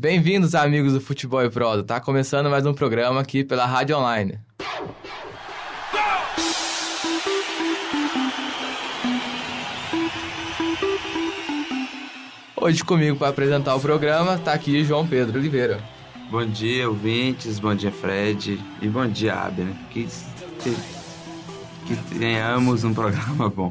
Bem-vindos, 0.00 0.54
amigos 0.54 0.94
do 0.94 1.00
Futebol 1.02 1.44
e 1.44 1.50
Prosa. 1.50 1.84
Tá 1.84 2.00
começando 2.00 2.48
mais 2.48 2.64
um 2.64 2.72
programa 2.72 3.20
aqui 3.20 3.44
pela 3.44 3.66
Rádio 3.66 3.98
Online. 3.98 4.38
Hoje 12.56 12.82
comigo 12.82 13.18
para 13.18 13.28
apresentar 13.28 13.74
o 13.74 13.80
programa 13.80 14.38
tá 14.38 14.54
aqui 14.54 14.82
João 14.84 15.06
Pedro 15.06 15.38
Oliveira. 15.38 15.78
Bom 16.30 16.46
dia, 16.46 16.88
ouvintes, 16.88 17.58
bom 17.58 17.74
dia, 17.74 17.92
Fred, 17.92 18.58
e 18.80 18.88
bom 18.88 19.06
dia, 19.06 19.34
Abner. 19.34 19.74
Que, 19.90 20.08
que, 20.62 20.76
que 21.86 22.18
tenhamos 22.18 22.84
um 22.84 22.94
programa 22.94 23.50
bom. 23.50 23.70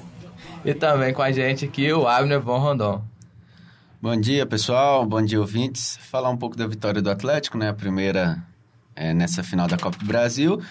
E 0.63 0.75
também 0.75 1.11
com 1.11 1.23
a 1.23 1.31
gente 1.31 1.65
aqui 1.65 1.91
o 1.91 2.07
Abner 2.07 2.39
Von 2.39 2.59
Rondon. 2.59 3.01
Bom 4.01 4.15
dia, 4.15 4.45
pessoal. 4.45 5.05
Bom 5.05 5.21
dia, 5.21 5.41
ouvintes. 5.41 5.97
Falar 5.97 6.29
um 6.29 6.37
pouco 6.37 6.55
da 6.55 6.65
vitória 6.65 7.01
do 7.01 7.11
Atlético, 7.11 7.57
né? 7.57 7.67
A 7.67 7.73
primeira 7.73 8.41
é, 8.95 9.13
nessa 9.13 9.43
final 9.43 9.67
da 9.67 9.77
Copa 9.77 9.97
do 9.97 10.05
Brasil. 10.05 10.61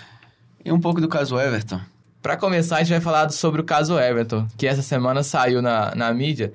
E 0.64 0.72
um 0.72 0.80
pouco 0.80 0.98
do 0.98 1.08
caso 1.08 1.38
Everton. 1.38 1.78
Para 2.22 2.38
começar, 2.38 2.76
a 2.76 2.78
gente 2.78 2.88
vai 2.88 3.02
falar 3.02 3.28
sobre 3.28 3.60
o 3.60 3.64
caso 3.64 3.98
Everton, 3.98 4.48
que 4.56 4.66
essa 4.66 4.80
semana 4.80 5.22
saiu 5.22 5.60
na, 5.60 5.94
na 5.94 6.10
mídia 6.14 6.54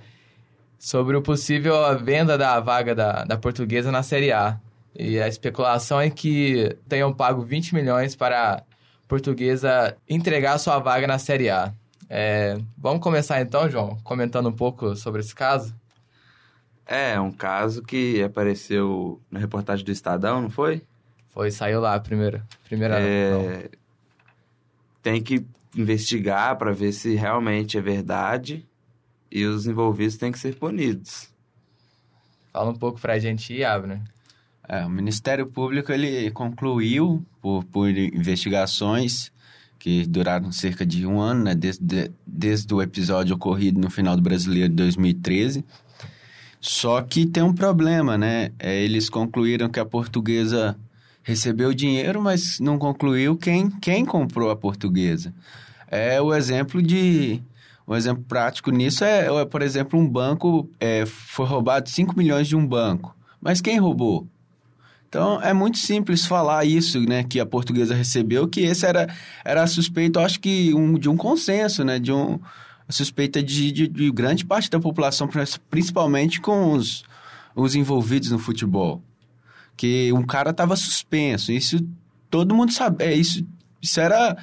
sobre 0.80 1.16
o 1.16 1.22
possível 1.22 1.76
venda 2.00 2.40
da 2.40 2.60
vaga 2.60 2.96
da, 2.96 3.24
da 3.24 3.38
portuguesa 3.38 3.92
na 3.92 4.02
Série 4.02 4.32
A. 4.32 4.58
E 4.98 5.20
a 5.20 5.28
especulação 5.28 6.02
é 6.02 6.10
que 6.10 6.76
tenham 6.90 7.14
pago 7.14 7.44
20 7.44 7.76
milhões 7.76 8.16
para 8.16 8.56
a 8.56 8.64
portuguesa 9.08 9.96
entregar 10.10 10.58
sua 10.58 10.80
vaga 10.80 11.06
na 11.06 11.20
Série 11.20 11.52
A. 11.52 11.72
É, 12.10 12.58
vamos 12.76 13.04
começar 13.04 13.40
então, 13.42 13.70
João, 13.70 13.96
comentando 14.04 14.50
um 14.50 14.54
pouco 14.54 14.96
sobre 14.96 15.22
esse 15.22 15.36
caso? 15.36 15.83
É, 16.86 17.20
um 17.20 17.32
caso 17.32 17.82
que 17.82 18.22
apareceu 18.22 19.22
na 19.32 19.40
reportagem 19.40 19.86
do 19.86 19.92
Estadão, 19.92 20.42
não 20.42 20.50
foi? 20.50 20.82
Foi, 21.30 21.50
saiu 21.50 21.80
lá 21.80 21.96
a 21.96 22.00
primeira. 22.00 22.46
primeira 22.66 23.00
é, 23.00 23.70
tem 25.02 25.22
que 25.22 25.46
investigar 25.76 26.56
para 26.58 26.72
ver 26.72 26.92
se 26.92 27.16
realmente 27.16 27.78
é 27.78 27.82
verdade 27.82 28.66
e 29.32 29.46
os 29.46 29.66
envolvidos 29.66 30.18
têm 30.18 30.32
que 30.32 30.38
ser 30.38 30.56
punidos. 30.56 31.30
Fala 32.52 32.70
um 32.70 32.76
pouco 32.76 33.02
pra 33.02 33.18
gente 33.18 33.52
aí, 33.52 33.64
Abner. 33.64 34.02
É, 34.68 34.86
o 34.86 34.90
Ministério 34.90 35.48
Público 35.48 35.92
ele 35.92 36.30
concluiu 36.32 37.26
por, 37.42 37.64
por 37.66 37.90
investigações 37.90 39.32
que 39.80 40.06
duraram 40.06 40.52
cerca 40.52 40.86
de 40.86 41.06
um 41.06 41.20
ano, 41.20 41.44
né, 41.44 41.56
desde, 41.56 42.10
desde 42.26 42.74
o 42.74 42.82
episódio 42.82 43.36
ocorrido 43.36 43.82
no 43.82 43.90
final 43.90 44.16
do 44.16 44.22
Brasileiro 44.22 44.70
de 44.70 44.76
2013. 44.76 45.66
Só 46.66 47.02
que 47.02 47.26
tem 47.26 47.44
um 47.44 47.54
problema, 47.54 48.18
né? 48.18 48.54
É, 48.58 48.82
eles 48.82 49.10
concluíram 49.10 49.68
que 49.68 49.82
a 49.82 49.86
portuguesa 49.86 50.78
recebeu 51.22 51.74
dinheiro, 51.74 52.22
mas 52.22 52.58
não 52.58 52.78
concluiu 52.78 53.36
quem, 53.36 53.70
quem 53.70 54.06
comprou 54.06 54.50
a 54.50 54.56
portuguesa. 54.56 55.34
É 55.92 56.22
o 56.22 56.34
exemplo 56.34 56.82
de. 56.82 57.44
Um 57.86 57.94
exemplo 57.94 58.24
prático 58.24 58.72
nisso 58.72 59.04
é, 59.04 59.26
é 59.28 59.46
por 59.46 59.62
exemplo, 59.62 60.00
um 60.00 60.08
banco 60.08 60.70
é, 60.80 61.06
foi 61.06 61.46
roubado 61.46 61.90
5 61.90 62.18
milhões 62.18 62.48
de 62.48 62.56
um 62.56 62.66
banco. 62.66 63.14
Mas 63.42 63.60
quem 63.60 63.78
roubou? 63.78 64.26
Então 65.10 65.42
é 65.42 65.52
muito 65.52 65.78
simples 65.78 66.26
falar 66.26 66.64
isso, 66.64 66.98
né, 67.02 67.26
que 67.26 67.42
a 67.42 67.46
portuguesa 67.46 67.94
recebeu, 67.94 68.48
que 68.48 68.62
esse 68.62 68.86
era, 68.86 69.14
era 69.44 69.68
suspeito, 69.68 70.18
acho 70.18 70.40
que 70.40 70.74
um, 70.74 70.98
de 70.98 71.10
um 71.10 71.18
consenso, 71.18 71.84
né, 71.84 72.00
de 72.00 72.14
um 72.14 72.40
suspeita 72.90 73.42
de, 73.42 73.72
de, 73.72 73.88
de 73.88 74.12
grande 74.12 74.46
parte 74.46 74.70
da 74.70 74.80
população, 74.80 75.30
principalmente 75.70 76.42
com 76.42 76.74
os, 76.74 77.04
os 77.56 77.76
envolvidos 77.76 78.32
no 78.32 78.40
futebol. 78.40 79.02
Que 79.76 80.12
um 80.14 80.24
cara 80.24 80.52
estava 80.52 80.76
suspenso, 80.76 81.52
isso 81.52 81.80
todo 82.30 82.56
mundo 82.56 82.72
sabe, 82.72 83.04
é, 83.04 83.14
isso, 83.14 83.46
isso 83.82 84.00
era 84.00 84.38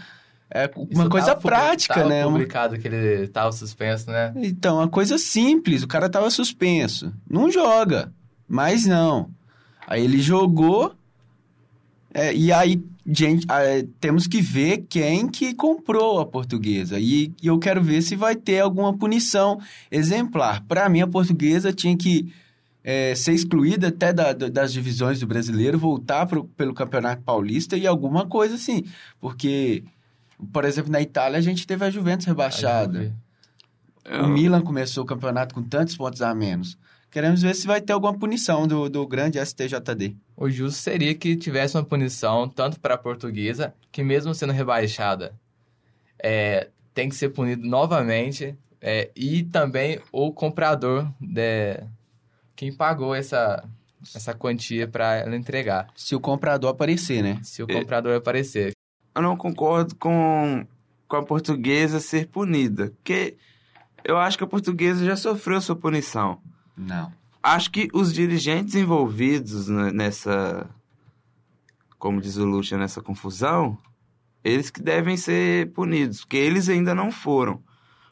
é 0.53 0.69
uma 0.75 1.05
isso 1.05 1.09
coisa 1.09 1.37
prática, 1.37 1.95
tava 1.95 2.09
né? 2.09 2.25
publicado 2.25 2.77
que 2.77 2.89
ele 2.89 3.25
estava 3.25 3.53
suspenso, 3.53 4.11
né? 4.11 4.33
Então, 4.37 4.79
uma 4.79 4.89
coisa 4.89 5.17
simples, 5.17 5.85
o 5.85 5.89
cara 5.89 6.07
estava 6.07 6.29
suspenso. 6.29 7.13
Não 7.29 7.49
joga, 7.49 8.13
mas 8.49 8.85
não. 8.85 9.31
Aí 9.87 10.03
ele 10.03 10.21
jogou, 10.21 10.93
é, 12.13 12.35
e 12.35 12.53
aí, 12.53 12.83
gente, 13.13 13.47
é, 13.51 13.85
temos 14.01 14.27
que 14.27 14.41
ver 14.41 14.87
quem 14.89 15.29
que 15.29 15.55
comprou 15.55 16.21
a 16.21 16.27
portuguesa. 16.27 16.99
E, 16.99 17.33
e 17.43 17.47
eu 17.47 17.59
quero 17.59 17.83
ver 17.83 18.03
se 18.03 18.17
vai 18.17 18.37
ter 18.37 18.61
alguma 18.61 18.97
punição 18.97 19.61
exemplar. 19.91 20.63
Para 20.67 20.89
mim, 20.89 21.01
a 21.01 21.07
portuguesa 21.07 21.73
tinha 21.73 21.97
que 21.97 22.33
é, 22.83 23.15
ser 23.15 23.33
excluída 23.33 23.89
até 23.89 24.13
da, 24.13 24.33
das 24.33 24.73
divisões 24.73 25.21
do 25.21 25.27
brasileiro, 25.27 25.79
voltar 25.79 26.27
pro, 26.27 26.45
pelo 26.45 26.75
Campeonato 26.75 27.23
Paulista 27.23 27.77
e 27.77 27.87
alguma 27.87 28.27
coisa 28.27 28.55
assim. 28.55 28.85
Porque, 29.21 29.85
por 30.53 30.65
exemplo, 30.65 30.91
na 30.91 31.01
Itália 31.01 31.39
a 31.39 31.43
gente 31.43 31.67
teve 31.67 31.85
a 31.85 31.91
Juventus 31.91 32.27
rebaixada. 32.27 33.15
O 34.23 34.27
Milan 34.27 34.63
começou 34.63 35.05
o 35.05 35.07
campeonato 35.07 35.55
com 35.55 35.63
tantos 35.63 35.97
pontos 35.97 36.23
a 36.23 36.35
menos. 36.35 36.77
Queremos 37.11 37.43
ver 37.43 37.55
se 37.57 37.67
vai 37.67 37.81
ter 37.81 37.93
alguma 37.93 38.17
punição 38.17 38.69
do, 38.69 38.89
do 38.89 39.07
grande 39.07 39.45
STJD. 39.45 40.17
O 40.37 40.49
justo 40.49 40.81
seria 40.81 41.15
que 41.15 41.35
tivesse 41.35 41.77
uma 41.77 41.85
punição 41.85 42.49
tanto 42.49 42.79
para 42.79 42.95
a 42.95 42.99
portuguesa, 42.99 43.75
que 43.91 44.03
mesmo 44.03 44.33
sendo 44.33 44.53
rebaixada, 44.53 45.35
é, 46.23 46.69
tem 46.95 47.09
que 47.09 47.17
ser 47.17 47.31
punido 47.31 47.67
novamente, 47.67 48.57
é, 48.81 49.11
e 49.17 49.43
também 49.43 50.01
o 50.13 50.33
comprador, 50.33 51.07
de, 51.21 51.83
quem 52.55 52.73
pagou 52.73 53.15
essa, 53.15 53.65
essa 54.15 54.33
quantia 54.33 54.87
para 54.87 55.17
ela 55.17 55.35
entregar. 55.35 55.89
Se 55.97 56.15
o 56.15 56.21
comprador 56.21 56.71
aparecer, 56.71 57.23
né? 57.23 57.41
Se 57.43 57.63
o 57.63 57.67
comprador 57.67 58.17
aparecer. 58.17 58.73
Eu 59.15 59.23
não 59.23 59.37
concordo 59.37 59.97
com, 59.97 60.65
com 61.09 61.17
a 61.17 61.25
portuguesa 61.25 61.99
ser 61.99 62.29
punida, 62.29 62.93
porque 62.97 63.37
eu 64.05 64.17
acho 64.17 64.39
que 64.39 64.45
a 64.45 64.47
portuguesa 64.47 65.05
já 65.05 65.17
sofreu 65.17 65.61
sua 65.61 65.75
punição. 65.75 66.41
Não. 66.77 67.13
Acho 67.43 67.71
que 67.71 67.89
os 67.93 68.13
dirigentes 68.13 68.75
envolvidos 68.75 69.69
nessa, 69.69 70.69
como 71.99 72.21
diz 72.21 72.37
o 72.37 72.45
Lucha, 72.45 72.77
nessa 72.77 73.01
confusão, 73.01 73.79
eles 74.45 74.71
que 74.71 74.83
devem 74.83 75.17
ser 75.17 75.71
punidos, 75.73 76.21
porque 76.21 76.37
eles 76.37 76.69
ainda 76.69 76.95
não 76.95 77.11
foram. 77.11 77.63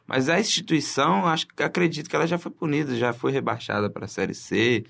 Mas 0.07 0.27
a 0.27 0.39
instituição, 0.39 1.27
acho 1.27 1.47
que 1.47 1.61
acredito 1.61 2.09
que 2.09 2.15
ela 2.15 2.25
já 2.25 2.39
foi 2.39 2.51
punida, 2.51 2.95
já 2.95 3.13
foi 3.13 3.31
rebaixada 3.31 3.89
para 3.89 4.05
a 4.05 4.07
Série 4.07 4.33
C. 4.33 4.83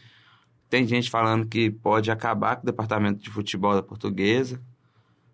Tem 0.69 0.87
gente 0.87 1.09
falando 1.09 1.45
que 1.45 1.69
pode 1.69 2.09
acabar 2.09 2.55
com 2.55 2.63
o 2.63 2.65
departamento 2.65 3.21
de 3.21 3.29
futebol 3.29 3.73
da 3.73 3.83
portuguesa. 3.83 4.61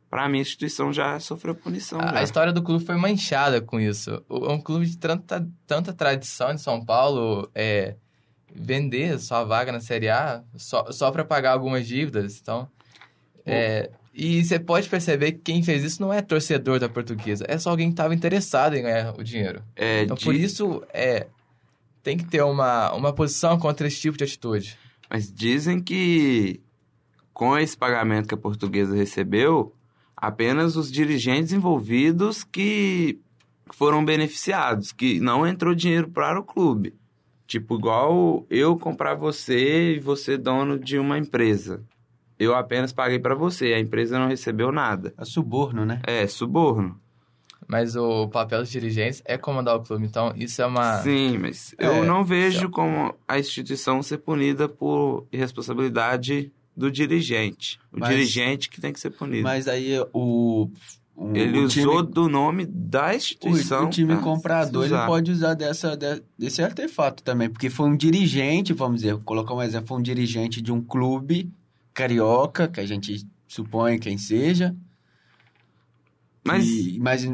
Para 0.09 0.27
mim, 0.29 0.39
a 0.39 0.41
instituição 0.41 0.91
já 0.91 1.19
sofreu 1.19 1.53
punição. 1.53 1.99
A, 1.99 2.07
já. 2.07 2.19
a, 2.19 2.23
história 2.23 2.53
do 2.53 2.63
clube 2.63 2.83
foi 2.83 2.95
manchada 2.95 3.61
com 3.61 3.79
isso. 3.79 4.23
É 4.27 4.49
um 4.49 4.59
clube 4.59 4.87
de 4.87 4.97
tanta, 4.97 5.47
tanta 5.67 5.93
tradição 5.93 6.51
em 6.51 6.57
São 6.57 6.83
Paulo, 6.83 7.47
é, 7.53 7.95
vender 8.55 9.19
sua 9.19 9.43
vaga 9.43 9.71
na 9.71 9.79
Série 9.79 10.09
A 10.09 10.43
só, 10.55 10.91
só 10.91 11.11
para 11.11 11.25
pagar 11.25 11.51
algumas 11.51 11.85
dívidas. 11.85 12.39
Então, 12.41 12.67
é, 13.45 13.91
e 14.13 14.43
você 14.43 14.57
pode 14.57 14.87
perceber 14.87 15.33
que 15.33 15.39
quem 15.39 15.61
fez 15.61 15.83
isso 15.83 16.01
não 16.01 16.11
é 16.11 16.21
torcedor 16.21 16.79
da 16.79 16.87
portuguesa, 16.87 17.45
é 17.47 17.57
só 17.57 17.69
alguém 17.69 17.89
que 17.89 17.93
estava 17.93 18.15
interessado 18.15 18.75
em 18.75 18.81
ganhar 18.81 19.13
o 19.19 19.23
dinheiro. 19.23 19.61
É, 19.75 20.03
então, 20.03 20.15
por 20.15 20.33
isso, 20.33 20.81
é, 20.93 21.27
tem 22.01 22.17
que 22.17 22.25
ter 22.25 22.41
uma, 22.41 22.93
uma 22.93 23.13
posição 23.13 23.59
contra 23.59 23.87
esse 23.87 23.99
tipo 23.99 24.17
de 24.17 24.23
atitude. 24.23 24.77
Mas 25.09 25.31
dizem 25.31 25.81
que 25.81 26.61
com 27.33 27.57
esse 27.57 27.75
pagamento 27.75 28.29
que 28.29 28.33
a 28.33 28.37
portuguesa 28.37 28.95
recebeu, 28.95 29.75
apenas 30.15 30.77
os 30.77 30.89
dirigentes 30.89 31.51
envolvidos 31.51 32.45
que 32.45 33.19
foram 33.73 34.05
beneficiados, 34.05 34.93
que 34.93 35.19
não 35.19 35.45
entrou 35.45 35.75
dinheiro 35.75 36.09
para 36.09 36.39
o 36.39 36.43
clube. 36.43 36.93
Tipo, 37.47 37.75
igual 37.75 38.45
eu 38.49 38.77
comprar 38.77 39.15
você 39.15 39.95
e 39.95 39.99
você 39.99 40.37
dono 40.37 40.79
de 40.79 40.97
uma 40.97 41.17
empresa. 41.17 41.83
Eu 42.37 42.53
apenas 42.55 42.91
paguei 42.91 43.19
para 43.19 43.35
você, 43.35 43.73
a 43.73 43.79
empresa 43.79 44.19
não 44.19 44.27
recebeu 44.27 44.71
nada. 44.71 45.13
É 45.17 45.23
suborno, 45.23 45.85
né? 45.85 46.01
É, 46.05 46.27
suborno. 46.27 46.99
Mas 47.67 47.95
o 47.95 48.27
papel 48.27 48.59
dos 48.59 48.69
dirigentes 48.69 49.21
é 49.25 49.37
comandar 49.37 49.75
o 49.75 49.81
clube, 49.81 50.05
então 50.05 50.33
isso 50.35 50.61
é 50.61 50.65
uma. 50.65 51.01
Sim, 51.01 51.37
mas 51.37 51.73
é, 51.77 51.87
eu 51.87 52.05
não 52.05 52.23
vejo 52.23 52.67
é... 52.67 52.69
como 52.69 53.15
a 53.27 53.39
instituição 53.39 54.03
ser 54.03 54.19
punida 54.19 54.69
por 54.69 55.25
irresponsabilidade 55.31 56.51
do 56.75 56.91
dirigente. 56.91 57.79
O 57.91 57.99
mas, 57.99 58.09
dirigente 58.09 58.69
que 58.69 58.79
tem 58.79 58.93
que 58.93 58.99
ser 58.99 59.09
punido. 59.11 59.43
Mas 59.43 59.67
aí 59.67 59.93
o 60.13 60.69
o, 61.15 61.35
ele 61.35 61.59
usou 61.59 62.01
time, 62.03 62.13
do 62.13 62.27
nome 62.27 62.65
da 62.65 63.15
instituição. 63.15 63.85
O, 63.85 63.87
o 63.87 63.89
time 63.89 64.17
comprador 64.17 64.85
ele 64.85 65.05
pode 65.05 65.31
usar 65.31 65.53
dessa, 65.53 65.97
desse 66.37 66.61
artefato 66.61 67.23
também, 67.23 67.49
porque 67.49 67.69
foi 67.69 67.87
um 67.87 67.95
dirigente, 67.95 68.73
vamos 68.73 68.97
dizer, 68.97 69.13
vou 69.13 69.23
colocar 69.23 69.53
um 69.53 69.61
exemplo, 69.61 69.87
foi 69.87 69.97
um 69.99 70.01
dirigente 70.01 70.61
de 70.61 70.73
um 70.73 70.81
clube 70.81 71.49
carioca, 71.93 72.67
que 72.67 72.81
a 72.81 72.85
gente 72.85 73.25
supõe 73.47 73.97
quem 73.97 74.17
seja. 74.17 74.75
Mas, 76.43 76.65
que, 76.65 76.99
mas 76.99 77.31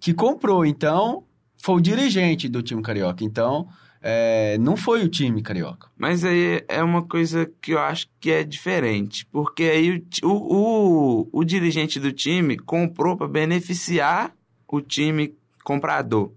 que 0.00 0.14
comprou, 0.14 0.64
então, 0.64 1.24
foi 1.58 1.74
o 1.74 1.80
dirigente 1.80 2.48
do 2.48 2.62
time 2.62 2.80
carioca. 2.80 3.24
Então, 3.24 3.68
é, 4.08 4.56
não 4.58 4.76
foi 4.76 5.04
o 5.04 5.08
time 5.08 5.42
carioca. 5.42 5.88
Mas 5.98 6.24
aí 6.24 6.64
é 6.68 6.80
uma 6.80 7.02
coisa 7.02 7.50
que 7.60 7.72
eu 7.72 7.80
acho 7.80 8.08
que 8.20 8.30
é 8.30 8.44
diferente. 8.44 9.26
Porque 9.32 9.64
aí 9.64 10.04
o, 10.22 10.28
o, 10.28 11.22
o, 11.24 11.28
o 11.40 11.44
dirigente 11.44 11.98
do 11.98 12.12
time 12.12 12.56
comprou 12.56 13.16
para 13.16 13.26
beneficiar 13.26 14.32
o 14.68 14.80
time 14.80 15.34
comprador. 15.64 16.30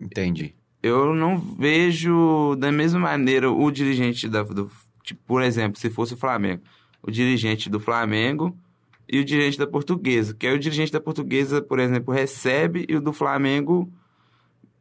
Entendi. 0.00 0.54
Eu 0.82 1.14
não 1.14 1.38
vejo 1.38 2.56
da 2.56 2.72
mesma 2.72 3.00
maneira 3.00 3.50
o 3.52 3.70
dirigente 3.70 4.26
da, 4.30 4.42
do. 4.42 4.70
Tipo, 5.04 5.20
por 5.26 5.42
exemplo, 5.42 5.78
se 5.78 5.90
fosse 5.90 6.14
o 6.14 6.16
Flamengo. 6.16 6.62
O 7.02 7.10
dirigente 7.10 7.68
do 7.68 7.78
Flamengo 7.78 8.56
e 9.06 9.18
o 9.18 9.24
dirigente 9.24 9.58
da 9.58 9.66
Portuguesa. 9.66 10.32
Que 10.32 10.46
aí 10.46 10.54
o 10.54 10.58
dirigente 10.58 10.90
da 10.90 11.02
Portuguesa, 11.02 11.60
por 11.60 11.78
exemplo, 11.78 12.14
recebe 12.14 12.86
e 12.88 12.96
o 12.96 13.00
do 13.02 13.12
Flamengo 13.12 13.92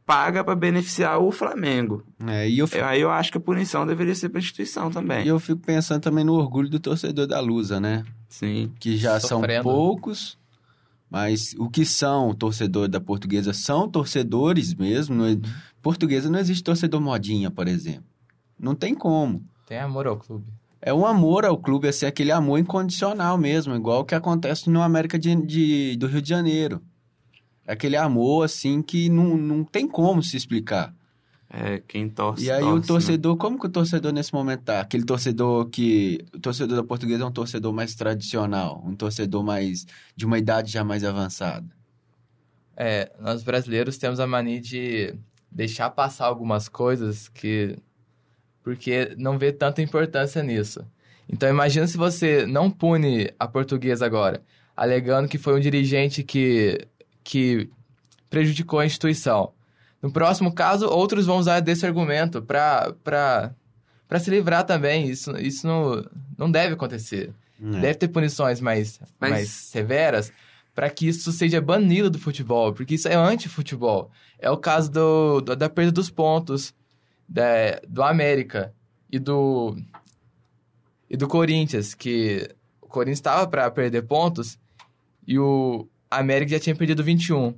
paga 0.08 0.42
para 0.44 0.56
beneficiar 0.56 1.20
o 1.20 1.32
Flamengo. 1.32 2.02
É, 2.26 2.50
e 2.50 2.58
eu, 2.58 2.66
fico- 2.68 2.84
Aí 2.86 3.02
eu 3.02 3.12
acho 3.12 3.30
que 3.32 3.38
a 3.38 3.42
punição 3.42 3.86
deveria 3.86 4.16
ser 4.16 4.30
para 4.30 4.40
a 4.40 4.42
instituição 4.42 4.90
também. 4.90 5.26
e 5.26 5.28
eu 5.28 5.38
fico 5.40 5.62
pensando 5.62 6.02
também 6.02 6.24
no 6.24 6.34
orgulho 6.34 6.70
do 6.70 6.80
torcedor 6.80 7.28
da 7.28 7.40
Lusa, 7.42 7.80
né? 7.80 8.04
Sim. 8.30 8.72
Que 8.80 8.96
já 8.98 9.20
são 9.20 9.40
Sofrendo. 9.42 9.64
poucos, 9.64 10.38
mas 11.10 11.54
o 11.60 11.70
que 11.70 11.86
são 11.86 12.34
torcedor 12.34 12.88
da 12.88 13.00
portuguesa 13.02 13.52
são 13.54 13.88
torcedores 13.90 14.74
mesmo. 14.74 15.26
É- 15.26 15.38
Portuguesa 15.82 16.30
não 16.30 16.40
existe 16.40 16.64
torcedor 16.64 17.00
modinha, 17.02 17.52
por 17.52 17.68
exemplo. 17.68 18.06
Não 18.60 18.74
tem 18.76 18.96
como. 18.96 19.44
Tem 19.68 19.78
amor 19.80 20.08
ao 20.08 20.18
clube. 20.18 20.46
É 20.82 20.94
um 20.94 21.06
amor 21.06 21.44
ao 21.46 21.58
clube, 21.58 21.88
assim, 21.90 22.06
aquele 22.06 22.32
amor 22.32 22.60
incondicional 22.60 23.38
mesmo, 23.38 23.76
igual 23.76 24.02
o 24.02 24.06
que 24.06 24.16
acontece 24.16 24.70
no 24.70 24.82
América 24.82 25.20
de, 25.20 25.36
de- 25.36 25.98
do 25.98 26.08
Rio 26.08 26.22
de 26.22 26.30
Janeiro. 26.30 26.82
É 27.68 27.74
aquele 27.74 27.98
amor, 27.98 28.46
assim, 28.46 28.82
que 28.82 29.10
não, 29.10 29.38
não 29.38 29.64
tem 29.64 29.86
como 29.88 30.24
se 30.24 30.38
explicar. 30.38 30.96
É, 31.50 31.82
quem 31.88 32.10
torce. 32.10 32.46
E 32.46 32.52
aí 32.52 32.62
torce, 32.62 32.74
o 32.74 32.80
né? 32.80 32.88
torcedor, 32.88 33.38
como 33.38 33.60
que 33.60 33.68
o 33.68 33.70
torcedor 33.70 34.12
nesse 34.12 34.34
momento 34.34 34.64
tá? 34.64 34.82
Aquele 34.82 35.06
torcedor 35.06 35.70
que. 35.70 36.26
O 36.34 36.40
torcedor 36.40 36.78
da 36.78 36.84
portuguesa 36.84 37.24
é 37.24 37.26
um 37.26 37.32
torcedor 37.32 37.74
mais 37.74 37.96
tradicional, 37.96 38.84
um 38.86 38.96
torcedor 38.96 39.44
mais. 39.44 39.86
de 40.16 40.26
uma 40.26 40.38
idade 40.38 40.72
já 40.72 40.84
mais 40.84 41.04
avançada. 41.04 41.66
É, 42.76 43.12
nós 43.20 43.44
brasileiros 43.44 43.98
temos 43.98 44.20
a 44.20 44.28
mania 44.28 44.62
de 44.62 45.14
deixar 45.52 45.90
passar 45.90 46.26
algumas 46.26 46.68
coisas 46.68 47.30
que. 47.30 47.78
porque 48.62 49.16
não 49.18 49.38
vê 49.38 49.52
tanta 49.52 49.82
importância 49.82 50.44
nisso. 50.44 50.86
Então 51.30 51.50
imagina 51.50 51.88
se 51.88 51.98
você 51.98 52.46
não 52.46 52.70
pune 52.70 53.30
a 53.40 53.48
portuguesa 53.48 54.06
agora, 54.06 54.42
alegando 54.76 55.28
que 55.28 55.38
foi 55.38 55.56
um 55.56 55.60
dirigente 55.60 56.24
que, 56.24 56.88
que 57.30 57.70
prejudicou 58.30 58.80
a 58.80 58.86
instituição. 58.86 59.52
No 60.02 60.10
próximo 60.10 60.54
caso, 60.54 60.88
outros 60.88 61.26
vão 61.26 61.38
usar 61.40 61.60
desse 61.60 61.86
argumento 61.86 62.42
para 62.42 63.54
se 64.22 64.30
livrar 64.30 64.64
também. 64.64 65.10
Isso, 65.10 65.36
isso 65.38 65.68
não, 65.68 66.06
não 66.38 66.50
deve 66.50 66.76
acontecer. 66.76 67.34
É. 67.62 67.80
Deve 67.82 67.96
ter 67.96 68.08
punições 68.08 68.62
mais, 68.62 69.00
Mas- 69.20 69.30
mais 69.32 69.50
severas 69.50 70.32
para 70.74 70.90
que 70.90 71.08
isso 71.08 71.32
seja 71.34 71.60
banido 71.60 72.10
do 72.10 72.18
futebol, 72.20 72.72
porque 72.72 72.96
isso 72.96 73.08
é 73.10 73.16
anti-futebol. 73.16 74.10
É 74.40 74.50
o 74.50 74.56
caso 74.58 74.90
do, 74.92 75.42
do- 75.42 75.56
da 75.56 75.68
perda 75.68 75.92
dos 75.92 76.10
pontos 76.10 76.74
da, 77.28 77.82
do 77.90 78.04
América 78.04 78.74
e 79.12 79.20
do 79.20 79.76
e 81.10 81.18
do 81.18 81.28
Corinthians, 81.28 81.94
que 81.94 82.48
o 82.82 82.88
Corinthians 82.88 83.18
estava 83.20 83.48
para 83.48 83.70
perder 83.72 84.04
pontos 84.04 84.58
e 85.26 85.38
o 85.40 85.88
América 86.10 86.52
já 86.52 86.60
tinha 86.60 86.76
perdido 86.76 87.04
21. 87.04 87.54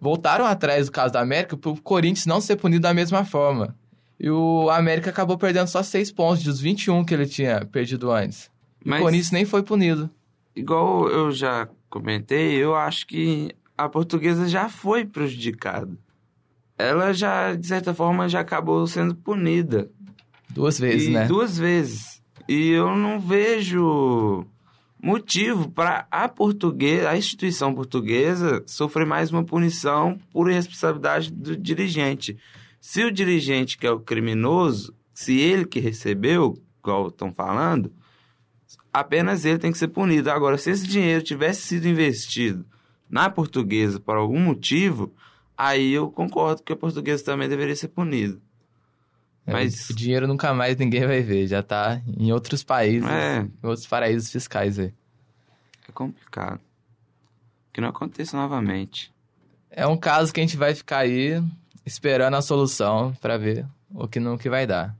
Voltaram 0.00 0.44
atrás 0.44 0.86
do 0.86 0.92
caso 0.92 1.12
da 1.12 1.20
América 1.20 1.56
para 1.56 1.70
o 1.70 1.80
Corinthians 1.80 2.26
não 2.26 2.40
ser 2.40 2.56
punido 2.56 2.82
da 2.82 2.92
mesma 2.94 3.24
forma. 3.24 3.74
E 4.18 4.30
o 4.30 4.68
América 4.70 5.10
acabou 5.10 5.36
perdendo 5.38 5.68
só 5.68 5.82
6 5.82 6.10
pontos 6.12 6.42
dos 6.44 6.60
21 6.60 7.04
que 7.04 7.14
ele 7.14 7.26
tinha 7.26 7.64
perdido 7.66 8.10
antes. 8.10 8.50
Mas- 8.84 9.00
O 9.00 9.04
Corinthians 9.04 9.30
nem 9.30 9.44
foi 9.44 9.62
punido. 9.62 10.10
Igual 10.54 11.08
eu 11.08 11.30
já 11.32 11.68
comentei, 11.90 12.54
eu 12.56 12.74
acho 12.74 13.06
que 13.06 13.50
a 13.76 13.88
portuguesa 13.88 14.48
já 14.48 14.68
foi 14.68 15.04
prejudicada. 15.04 15.90
Ela 16.78 17.12
já, 17.12 17.54
de 17.54 17.66
certa 17.66 17.92
forma, 17.94 18.28
já 18.28 18.40
acabou 18.40 18.86
sendo 18.86 19.14
punida. 19.14 19.90
Duas 20.50 20.78
vezes, 20.78 21.08
e 21.08 21.10
né? 21.10 21.26
Duas 21.26 21.58
vezes. 21.58 22.22
E 22.48 22.70
eu 22.70 22.94
não 22.96 23.18
vejo 23.18 24.46
motivo 25.06 25.70
para 25.70 26.04
a 26.10 26.28
portuguesa, 26.28 27.10
a 27.10 27.16
instituição 27.16 27.72
portuguesa 27.72 28.64
sofrer 28.66 29.06
mais 29.06 29.30
uma 29.30 29.44
punição 29.44 30.18
por 30.32 30.50
responsabilidade 30.50 31.30
do 31.32 31.56
dirigente. 31.56 32.36
Se 32.80 33.04
o 33.04 33.12
dirigente 33.12 33.78
que 33.78 33.86
é 33.86 33.90
o 33.92 34.00
criminoso, 34.00 34.92
se 35.14 35.38
ele 35.38 35.64
que 35.64 35.78
recebeu, 35.78 36.60
igual 36.80 37.06
estão 37.06 37.32
falando, 37.32 37.92
apenas 38.92 39.44
ele 39.44 39.60
tem 39.60 39.70
que 39.70 39.78
ser 39.78 39.86
punido. 39.86 40.28
Agora, 40.28 40.58
se 40.58 40.72
esse 40.72 40.88
dinheiro 40.88 41.22
tivesse 41.22 41.62
sido 41.62 41.86
investido 41.86 42.66
na 43.08 43.30
portuguesa 43.30 44.00
por 44.00 44.16
algum 44.16 44.40
motivo, 44.40 45.14
aí 45.56 45.92
eu 45.92 46.10
concordo 46.10 46.64
que 46.64 46.72
a 46.72 46.76
portuguesa 46.76 47.24
também 47.24 47.48
deveria 47.48 47.76
ser 47.76 47.88
punida. 47.88 48.40
É, 49.46 49.52
mas- 49.52 49.88
O 49.90 49.94
dinheiro 49.94 50.26
nunca 50.26 50.52
mais 50.52 50.76
ninguém 50.76 51.06
vai 51.06 51.22
ver. 51.22 51.46
Já 51.46 51.62
tá 51.62 52.00
em 52.18 52.32
outros 52.32 52.64
países, 52.64 53.08
É. 53.08 53.38
em 53.40 53.66
outros 53.66 53.86
paraísos 53.86 54.30
fiscais 54.30 54.78
aí. 54.78 54.92
É 55.88 55.92
complicado. 55.92 56.60
Que 57.72 57.80
não 57.80 57.88
aconteça 57.88 58.36
novamente. 58.36 59.12
É 59.70 59.86
um 59.86 59.96
caso 59.96 60.32
que 60.32 60.40
a 60.40 60.42
gente 60.42 60.56
vai 60.56 60.74
ficar 60.74 60.98
aí 60.98 61.42
esperando 61.84 62.34
a 62.34 62.42
solução 62.42 63.14
pra 63.20 63.36
ver 63.36 63.64
o 63.94 64.08
que 64.08 64.18
não 64.18 64.36
que 64.38 64.48
vai 64.50 64.66
dar. 64.66 64.94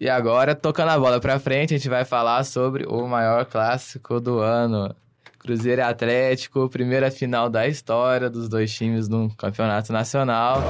E 0.00 0.08
agora, 0.08 0.54
tocando 0.54 0.88
a 0.90 0.98
bola 0.98 1.20
pra 1.20 1.38
frente, 1.38 1.74
a 1.74 1.76
gente 1.76 1.88
vai 1.88 2.04
falar 2.04 2.42
sobre 2.44 2.84
o 2.86 3.06
maior 3.06 3.44
clássico 3.44 4.18
do 4.20 4.38
ano. 4.40 4.94
Cruzeiro 5.38 5.80
e 5.80 5.84
Atlético, 5.84 6.68
primeira 6.70 7.10
final 7.10 7.48
da 7.50 7.68
história 7.68 8.28
dos 8.30 8.48
dois 8.48 8.72
times 8.74 9.08
no 9.08 9.28
campeonato 9.36 9.92
nacional. 9.92 10.60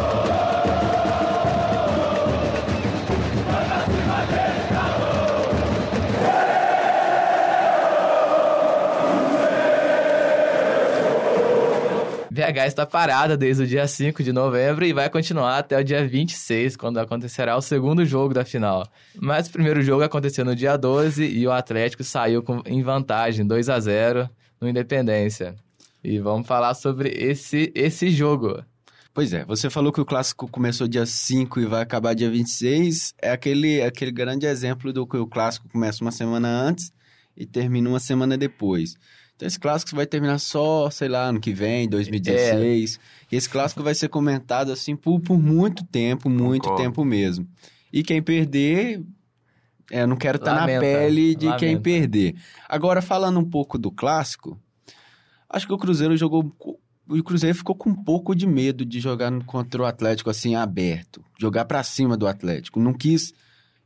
VH 12.65 12.67
está 12.67 12.87
parada 12.87 13.37
desde 13.37 13.63
o 13.63 13.67
dia 13.67 13.87
5 13.87 14.23
de 14.23 14.33
novembro 14.33 14.85
e 14.85 14.93
vai 14.93 15.09
continuar 15.11 15.59
até 15.59 15.79
o 15.79 15.85
dia 15.85 16.07
26, 16.07 16.77
quando 16.77 16.99
acontecerá 16.99 17.57
o 17.57 17.61
segundo 17.61 18.05
jogo 18.05 18.33
da 18.33 18.45
final. 18.45 18.87
Mas 19.21 19.47
o 19.49 19.53
primeiro 19.53 19.83
jogo 19.83 20.03
aconteceu 20.03 20.45
no 20.45 20.57
dia 20.57 20.77
12 20.77 21.25
e 21.25 21.47
o 21.47 21.53
Atlético 21.53 22.03
saiu 22.03 22.43
com- 22.43 22.63
em 22.67 22.83
vantagem 22.83 23.47
2 23.47 23.69
a 23.69 23.79
0 23.79 24.29
no 24.61 24.69
Independência. 24.69 25.55
E 26.03 26.19
vamos 26.19 26.47
falar 26.47 26.75
sobre 26.75 27.11
esse, 27.11 27.71
esse 27.75 28.11
jogo. 28.11 28.63
Pois 29.13 29.33
é, 29.33 29.45
você 29.45 29.71
falou 29.71 29.93
que 29.93 30.01
o 30.01 30.05
clássico 30.05 30.49
começou 30.49 30.89
dia 30.89 31.07
5 31.07 31.61
e 31.61 31.67
vai 31.67 31.83
acabar 31.83 32.15
dia 32.15 32.31
26. 32.31 33.15
É 33.21 33.31
aquele, 33.31 33.83
aquele 33.83 34.11
grande 34.11 34.47
exemplo 34.47 34.93
do 34.93 35.07
que 35.07 35.17
o 35.17 35.27
clássico 35.27 35.69
começa 35.69 36.03
uma 36.03 36.11
semana 36.11 36.49
antes 36.49 36.93
e 37.37 37.47
termina 37.47 37.89
uma 37.89 38.01
semana 38.01 38.37
depois. 38.37 38.95
Então 39.37 39.49
esse 39.49 39.59
clássico 39.59 39.97
vai 39.97 40.07
terminar 40.07 40.39
só, 40.39 40.89
sei 40.91 41.09
lá, 41.09 41.25
ano 41.25 41.41
que 41.41 41.53
vem, 41.53 41.89
2016. 41.89 43.01
E 43.31 43.37
esse 43.37 43.49
clássico 43.49 43.83
vai 43.83 43.95
ser 43.95 44.09
comentado 44.09 44.71
assim 44.71 44.95
por, 44.95 45.21
por 45.21 45.39
muito 45.39 45.85
tempo, 45.85 46.31
muito 46.31 46.63
Concordo. 46.63 46.83
tempo 46.83 47.05
mesmo. 47.05 47.47
E 47.93 48.03
quem 48.03 48.23
perder, 48.23 49.03
é, 49.91 50.03
eu 50.03 50.07
não 50.07 50.17
quero 50.17 50.37
estar 50.37 50.55
na 50.55 50.61
Lamenta, 50.61 50.81
pele 50.81 51.35
de 51.35 51.47
quem 51.57 51.75
lamenta. 51.75 51.81
perder. 51.81 52.35
Agora, 52.69 53.03
falando 53.03 53.41
um 53.41 53.45
pouco 53.45 53.77
do 53.77 53.91
clássico, 53.91 54.59
acho 55.49 55.67
que 55.67 55.73
o 55.73 55.79
Cruzeiro 55.79 56.17
jogou 56.17 56.55
o 57.07 57.23
Cruzeiro 57.23 57.57
ficou 57.57 57.75
com 57.75 57.91
um 57.91 57.95
pouco 57.95 58.35
de 58.35 58.47
medo 58.47 58.85
de 58.85 58.99
jogar 58.99 59.31
contra 59.45 59.83
o 59.83 59.85
Atlético 59.85 60.31
assim 60.31 60.55
aberto, 60.55 61.23
jogar 61.39 61.67
pra 61.67 61.83
cima 61.83 62.17
do 62.17 62.27
Atlético. 62.27 62.81
Não 62.81 62.95
quis 62.95 63.35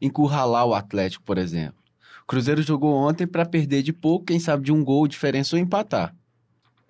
encurralar 0.01 0.67
o 0.67 0.75
Atlético, 0.75 1.25
por 1.25 1.37
exemplo. 1.37 1.78
O 2.29 2.31
Cruzeiro 2.31 2.61
jogou 2.61 2.95
ontem 2.95 3.27
pra 3.27 3.47
perder 3.47 3.83
de 3.83 3.91
pouco, 3.91 4.27
quem 4.27 4.39
sabe 4.39 4.63
de 4.63 4.71
um 4.71 4.85
gol, 4.85 5.09
diferença 5.09 5.57
ou 5.57 5.63
empatar. 5.63 6.15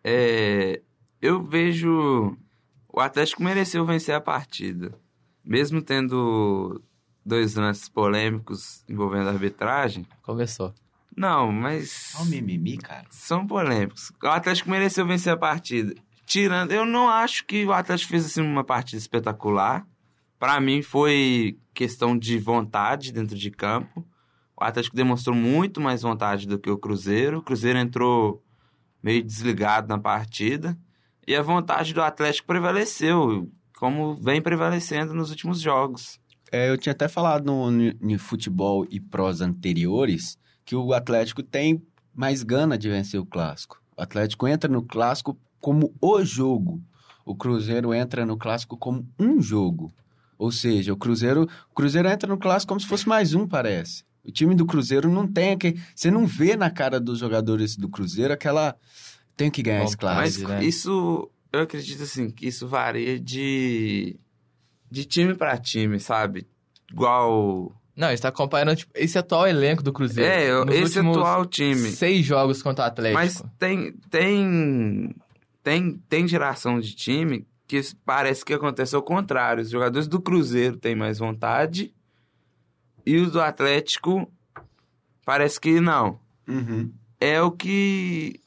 É, 0.02 0.83
eu 1.23 1.40
vejo. 1.40 2.37
O 2.92 2.99
Atlético 2.99 3.45
mereceu 3.45 3.87
vencer 3.87 4.16
a 4.16 4.21
partida. 4.21 4.99
Mesmo 5.45 5.80
tendo 5.80 6.83
dois 7.25 7.54
lances 7.54 7.88
polêmicos 7.88 8.83
envolvendo 8.88 9.28
a 9.28 9.33
arbitragem. 9.33 10.04
Começou. 10.23 10.75
Não, 11.16 11.52
mas. 11.52 12.14
Olha 12.16 12.25
o 12.25 12.26
mimimi, 12.26 12.76
cara. 12.76 13.07
São 13.09 13.47
polêmicos. 13.47 14.11
O 14.21 14.26
Atlético 14.26 14.68
mereceu 14.68 15.07
vencer 15.07 15.33
a 15.33 15.37
partida. 15.37 15.95
Tirando, 16.26 16.73
eu 16.73 16.85
não 16.85 17.09
acho 17.09 17.47
que 17.47 17.64
o 17.64 17.73
Atlético 17.73 18.11
fez 18.11 18.26
assim 18.26 18.42
uma 18.42 18.64
partida 18.64 19.00
espetacular. 19.00 19.87
Pra 20.37 20.61
mim 20.61 20.83
foi 20.83 21.61
questão 21.73 22.18
de 22.18 22.40
vontade 22.40 23.12
dentro 23.12 23.38
de 23.38 23.52
campo. 23.52 24.04
O 24.60 24.64
Atlético 24.64 24.96
demonstrou 24.96 25.36
muito 25.36 25.80
mais 25.80 26.02
vontade 26.02 26.48
do 26.48 26.58
que 26.58 26.68
o 26.68 26.76
Cruzeiro. 26.76 27.38
O 27.38 27.42
Cruzeiro 27.42 27.78
entrou 27.78 28.42
meio 29.00 29.22
desligado 29.22 29.86
na 29.86 29.98
partida. 29.98 30.76
E 31.26 31.36
a 31.36 31.42
vontade 31.42 31.94
do 31.94 32.02
Atlético 32.02 32.48
prevaleceu. 32.48 33.48
como 33.76 34.14
vem 34.16 34.42
prevalecendo 34.42 35.14
nos 35.14 35.30
últimos 35.30 35.60
jogos. 35.60 36.18
É, 36.50 36.68
eu 36.68 36.76
tinha 36.76 36.92
até 36.92 37.06
falado 37.06 37.44
no, 37.44 37.70
no, 37.70 37.92
no 38.00 38.18
futebol 38.18 38.84
e 38.90 38.98
prós 38.98 39.40
anteriores 39.40 40.36
que 40.64 40.74
o 40.74 40.92
Atlético 40.92 41.42
tem 41.42 41.80
mais 42.12 42.42
gana 42.42 42.76
de 42.76 42.88
vencer 42.88 43.20
o 43.20 43.26
clássico. 43.26 43.80
O 43.96 44.02
Atlético 44.02 44.48
entra 44.48 44.68
no 44.68 44.82
clássico 44.82 45.38
como 45.60 45.94
o 46.00 46.24
jogo. 46.24 46.82
O 47.24 47.36
Cruzeiro 47.36 47.94
entra 47.94 48.26
no 48.26 48.36
clássico 48.36 48.76
como 48.76 49.06
um 49.20 49.40
jogo. 49.40 49.92
Ou 50.36 50.50
seja, 50.50 50.92
o 50.92 50.96
Cruzeiro, 50.96 51.48
o 51.70 51.74
Cruzeiro 51.74 52.08
entra 52.08 52.28
no 52.28 52.38
clássico 52.38 52.70
como 52.70 52.80
se 52.80 52.88
fosse 52.88 53.08
mais 53.08 53.34
um, 53.34 53.46
parece. 53.46 54.07
O 54.25 54.30
time 54.30 54.54
do 54.54 54.66
Cruzeiro 54.66 55.08
não 55.10 55.26
tem 55.26 55.52
aquele, 55.52 55.80
você 55.94 56.10
não 56.10 56.26
vê 56.26 56.56
na 56.56 56.70
cara 56.70 57.00
dos 57.00 57.18
jogadores 57.18 57.76
do 57.76 57.88
Cruzeiro 57.88 58.32
aquela 58.32 58.76
tem 59.37 59.50
que 59.50 59.62
ganhar 59.62 59.84
esse 59.84 59.96
clássico. 59.96 60.48
Mas 60.48 60.60
né? 60.60 60.64
isso, 60.64 61.30
eu 61.52 61.60
acredito 61.60 62.02
assim, 62.02 62.30
que 62.30 62.46
isso 62.46 62.66
varia 62.66 63.18
de 63.18 64.16
de 64.90 65.04
time 65.04 65.34
para 65.34 65.56
time, 65.58 66.00
sabe? 66.00 66.46
Igual 66.90 67.72
Não, 67.94 68.10
está 68.10 68.32
comparando 68.32 68.76
tipo, 68.76 68.92
esse 68.94 69.18
atual 69.18 69.46
elenco 69.46 69.82
do 69.82 69.92
Cruzeiro. 69.92 70.30
é, 70.30 70.50
eu- 70.50 70.68
esse 70.70 70.98
atual 70.98 71.44
time. 71.46 71.90
Seis 71.90 72.25
jogos 72.25 72.62
contra 72.62 72.84
o 72.84 72.88
Atlético. 72.88 73.18
Mas 73.18 73.42
tem, 73.58 73.92
tem, 74.10 75.14
tem, 75.62 76.02
tem 76.08 76.28
geração 76.28 76.80
de 76.80 76.94
time 76.94 77.46
que 77.66 77.80
parece 78.04 78.44
que 78.44 78.54
acontece 78.54 78.96
ao 78.96 79.02
contrário. 79.02 79.62
Os 79.62 79.70
jogadores 79.70 80.08
do 80.08 80.20
Cruzeiro 80.20 80.76
têm 80.76 80.96
mais 80.96 81.18
vontade 81.18 81.92
e 83.08 83.16
os 83.16 83.32
do 83.32 83.40
Atlético 83.40 84.30
parece 85.24 85.58
que 85.58 85.80
não. 85.80 86.20
Uhum. 86.46 86.92
É 87.18 87.40
o 87.40 87.50
que 87.50 88.38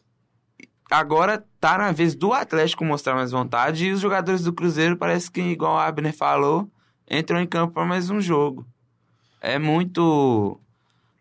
agora 0.92 1.44
tá 1.60 1.80
na 1.80 1.92
vez 1.92 2.14
do 2.14 2.32
Atlético 2.32 2.86
mostrar 2.86 3.16
mais 3.16 3.32
vontade 3.32 3.88
e 3.88 3.92
os 3.92 4.00
jogadores 4.00 4.44
do 4.44 4.54
Cruzeiro 4.54 4.96
parece 4.96 5.32
que, 5.32 5.42
igual 5.42 5.80
a 5.80 5.88
Abner 5.88 6.16
falou, 6.16 6.72
entram 7.10 7.42
em 7.42 7.48
campo 7.48 7.74
para 7.74 7.88
mais 7.88 8.12
um 8.12 8.22
jogo. 8.22 8.64
É 9.42 9.58
muito 9.58 10.62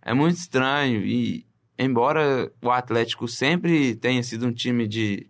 é 0.03 0.13
muito 0.13 0.37
estranho 0.37 1.03
e 1.03 1.47
embora 1.79 2.53
o 2.61 2.71
Atlético 2.71 3.27
sempre 3.27 3.97
tenha 3.97 4.23
sido 4.23 4.47
um 4.47 4.53
time 4.53 4.87
de 4.87 5.27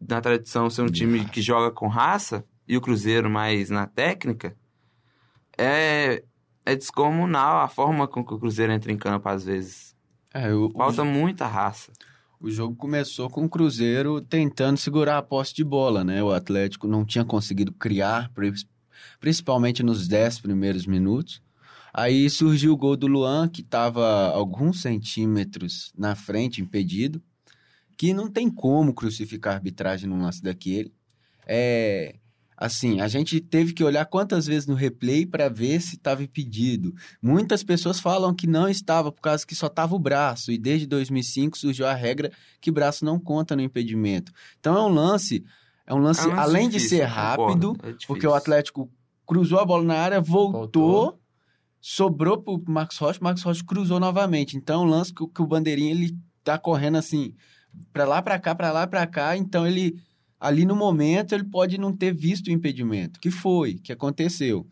na 0.00 0.20
tradição 0.20 0.68
ser 0.68 0.82
um 0.82 0.90
time 0.90 1.24
que 1.26 1.40
joga 1.40 1.70
com 1.70 1.86
raça 1.86 2.44
e 2.66 2.76
o 2.76 2.80
Cruzeiro 2.80 3.30
mais 3.30 3.70
na 3.70 3.86
técnica, 3.86 4.56
é 5.56 6.24
é 6.66 6.76
descomunal 6.76 7.60
a 7.60 7.68
forma 7.68 8.06
com 8.06 8.24
que 8.24 8.34
o 8.34 8.38
Cruzeiro 8.38 8.72
entra 8.72 8.92
em 8.92 8.96
campo 8.98 9.28
às 9.28 9.44
vezes. 9.44 9.96
É, 10.34 10.52
o, 10.52 10.66
o 10.66 10.72
Falta 10.72 11.04
muita 11.04 11.46
raça. 11.46 11.92
O 12.38 12.50
jogo 12.50 12.76
começou 12.76 13.30
com 13.30 13.44
o 13.44 13.48
Cruzeiro 13.48 14.20
tentando 14.20 14.76
segurar 14.76 15.16
a 15.16 15.22
posse 15.22 15.54
de 15.54 15.64
bola, 15.64 16.04
né? 16.04 16.22
O 16.22 16.30
Atlético 16.32 16.86
não 16.86 17.04
tinha 17.04 17.24
conseguido 17.24 17.72
criar, 17.72 18.30
pri- 18.34 18.52
principalmente 19.18 19.82
nos 19.82 20.06
10 20.06 20.40
primeiros 20.40 20.86
minutos. 20.86 21.40
Aí 21.94 22.28
surgiu 22.28 22.74
o 22.74 22.76
gol 22.76 22.94
do 22.94 23.06
Luan, 23.06 23.48
que 23.48 23.62
estava 23.62 24.28
alguns 24.28 24.82
centímetros 24.82 25.92
na 25.96 26.14
frente, 26.14 26.60
impedido, 26.60 27.22
que 27.96 28.12
não 28.12 28.30
tem 28.30 28.50
como 28.50 28.92
crucificar 28.92 29.54
a 29.54 29.56
arbitragem 29.56 30.06
num 30.06 30.20
lance 30.20 30.42
daquele. 30.42 30.92
É. 31.46 32.16
Assim, 32.56 33.00
a 33.00 33.08
gente 33.08 33.40
teve 33.40 33.72
que 33.74 33.84
olhar 33.84 34.04
quantas 34.06 34.46
vezes 34.46 34.66
no 34.66 34.74
replay 34.74 35.26
para 35.26 35.48
ver 35.48 35.80
se 35.80 35.96
estava 35.96 36.22
impedido. 36.22 36.94
Muitas 37.20 37.62
pessoas 37.62 38.00
falam 38.00 38.34
que 38.34 38.46
não 38.46 38.66
estava 38.68 39.12
por 39.12 39.20
causa 39.20 39.46
que 39.46 39.54
só 39.54 39.66
estava 39.66 39.94
o 39.94 39.98
braço 39.98 40.50
e 40.50 40.56
desde 40.56 40.86
2005 40.86 41.58
surgiu 41.58 41.86
a 41.86 41.92
regra 41.94 42.32
que 42.60 42.70
braço 42.70 43.04
não 43.04 43.18
conta 43.20 43.54
no 43.54 43.60
impedimento. 43.62 44.32
Então 44.58 44.74
é 44.76 44.80
um 44.82 44.88
lance, 44.88 45.44
é 45.86 45.92
um 45.92 45.98
lance, 45.98 46.20
É 46.22 46.26
um 46.26 46.30
lance 46.30 46.40
além 46.40 46.68
difícil, 46.70 46.88
de 46.98 47.04
ser 47.04 47.08
concordo, 47.08 47.72
rápido, 47.72 47.76
é 47.82 48.06
porque 48.06 48.26
o 48.26 48.34
Atlético 48.34 48.90
cruzou 49.26 49.58
a 49.58 49.64
bola 49.66 49.84
na 49.84 49.94
área, 49.98 50.20
voltou, 50.20 50.60
Voltou. 50.62 51.20
sobrou 51.80 52.38
pro 52.42 52.62
Marcos 52.66 52.96
Rocha, 52.98 53.20
o 53.20 53.24
Marcos 53.24 53.42
Rocha 53.42 53.62
cruzou 53.64 54.00
novamente. 54.00 54.56
Então 54.56 54.82
é 54.82 54.86
um 54.86 54.88
lance 54.88 55.12
que, 55.12 55.22
o- 55.22 55.28
que 55.28 55.42
o 55.42 55.46
bandeirinha 55.46 55.90
ele 55.90 56.16
tá 56.42 56.58
correndo 56.58 56.96
assim, 56.96 57.34
para 57.92 58.04
lá 58.06 58.22
para 58.22 58.38
cá, 58.38 58.54
para 58.54 58.72
lá 58.72 58.86
para 58.86 59.06
cá, 59.06 59.36
então 59.36 59.66
ele 59.66 60.00
ali 60.38 60.64
no 60.64 60.76
momento 60.76 61.34
ele 61.34 61.44
pode 61.44 61.78
não 61.78 61.94
ter 61.94 62.14
visto 62.14 62.48
o 62.48 62.52
impedimento, 62.52 63.18
que 63.20 63.30
foi, 63.30 63.74
que 63.74 63.92
aconteceu. 63.92 64.66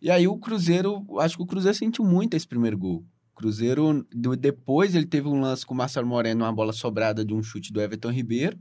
E 0.00 0.10
aí 0.10 0.28
o 0.28 0.36
Cruzeiro, 0.36 1.04
acho 1.18 1.36
que 1.36 1.42
o 1.42 1.46
Cruzeiro 1.46 1.76
sentiu 1.76 2.04
muito 2.04 2.34
esse 2.34 2.46
primeiro 2.46 2.76
gol. 2.76 3.04
O 3.32 3.36
Cruzeiro, 3.36 4.06
depois 4.38 4.94
ele 4.94 5.06
teve 5.06 5.28
um 5.28 5.40
lance 5.40 5.64
com 5.64 5.74
o 5.74 5.76
Marcelo 5.76 6.06
Moreno, 6.06 6.44
uma 6.44 6.52
bola 6.52 6.72
sobrada 6.72 7.24
de 7.24 7.32
um 7.32 7.42
chute 7.42 7.72
do 7.72 7.80
Everton 7.80 8.10
Ribeiro, 8.10 8.58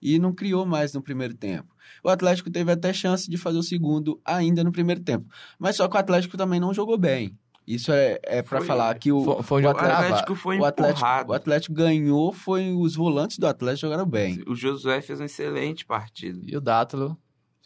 e 0.00 0.18
não 0.18 0.32
criou 0.32 0.64
mais 0.64 0.92
no 0.92 1.02
primeiro 1.02 1.34
tempo. 1.34 1.74
O 2.04 2.08
Atlético 2.08 2.50
teve 2.50 2.70
até 2.70 2.92
chance 2.92 3.28
de 3.28 3.36
fazer 3.36 3.58
o 3.58 3.62
segundo 3.62 4.20
ainda 4.24 4.62
no 4.62 4.70
primeiro 4.72 5.02
tempo. 5.02 5.26
Mas 5.58 5.76
só 5.76 5.88
que 5.88 5.96
o 5.96 5.98
Atlético 5.98 6.36
também 6.36 6.60
não 6.60 6.72
jogou 6.72 6.98
bem. 6.98 7.36
Isso 7.66 7.90
é, 7.90 8.20
é 8.22 8.42
para 8.42 8.60
falar 8.60 8.96
que 8.96 9.10
o, 9.10 9.24
Foi, 9.24 9.42
foi 9.42 9.62
O 9.64 9.68
Atlético 9.70 10.34
foi 10.36 10.58
o, 10.58 10.64
Atlético, 10.64 10.98
empurrado. 10.98 11.30
o 11.30 11.34
Atlético 11.34 11.74
ganhou, 11.74 12.32
foi 12.32 12.72
os 12.72 12.94
volantes 12.94 13.38
do 13.38 13.46
Atlético 13.46 13.80
jogaram 13.88 14.06
bem. 14.06 14.40
O 14.46 14.54
Josué 14.54 15.00
fez 15.00 15.18
uma 15.18 15.26
excelente 15.26 15.84
partida. 15.84 16.38
E 16.46 16.56
o 16.56 16.60
Dátalo 16.60 17.16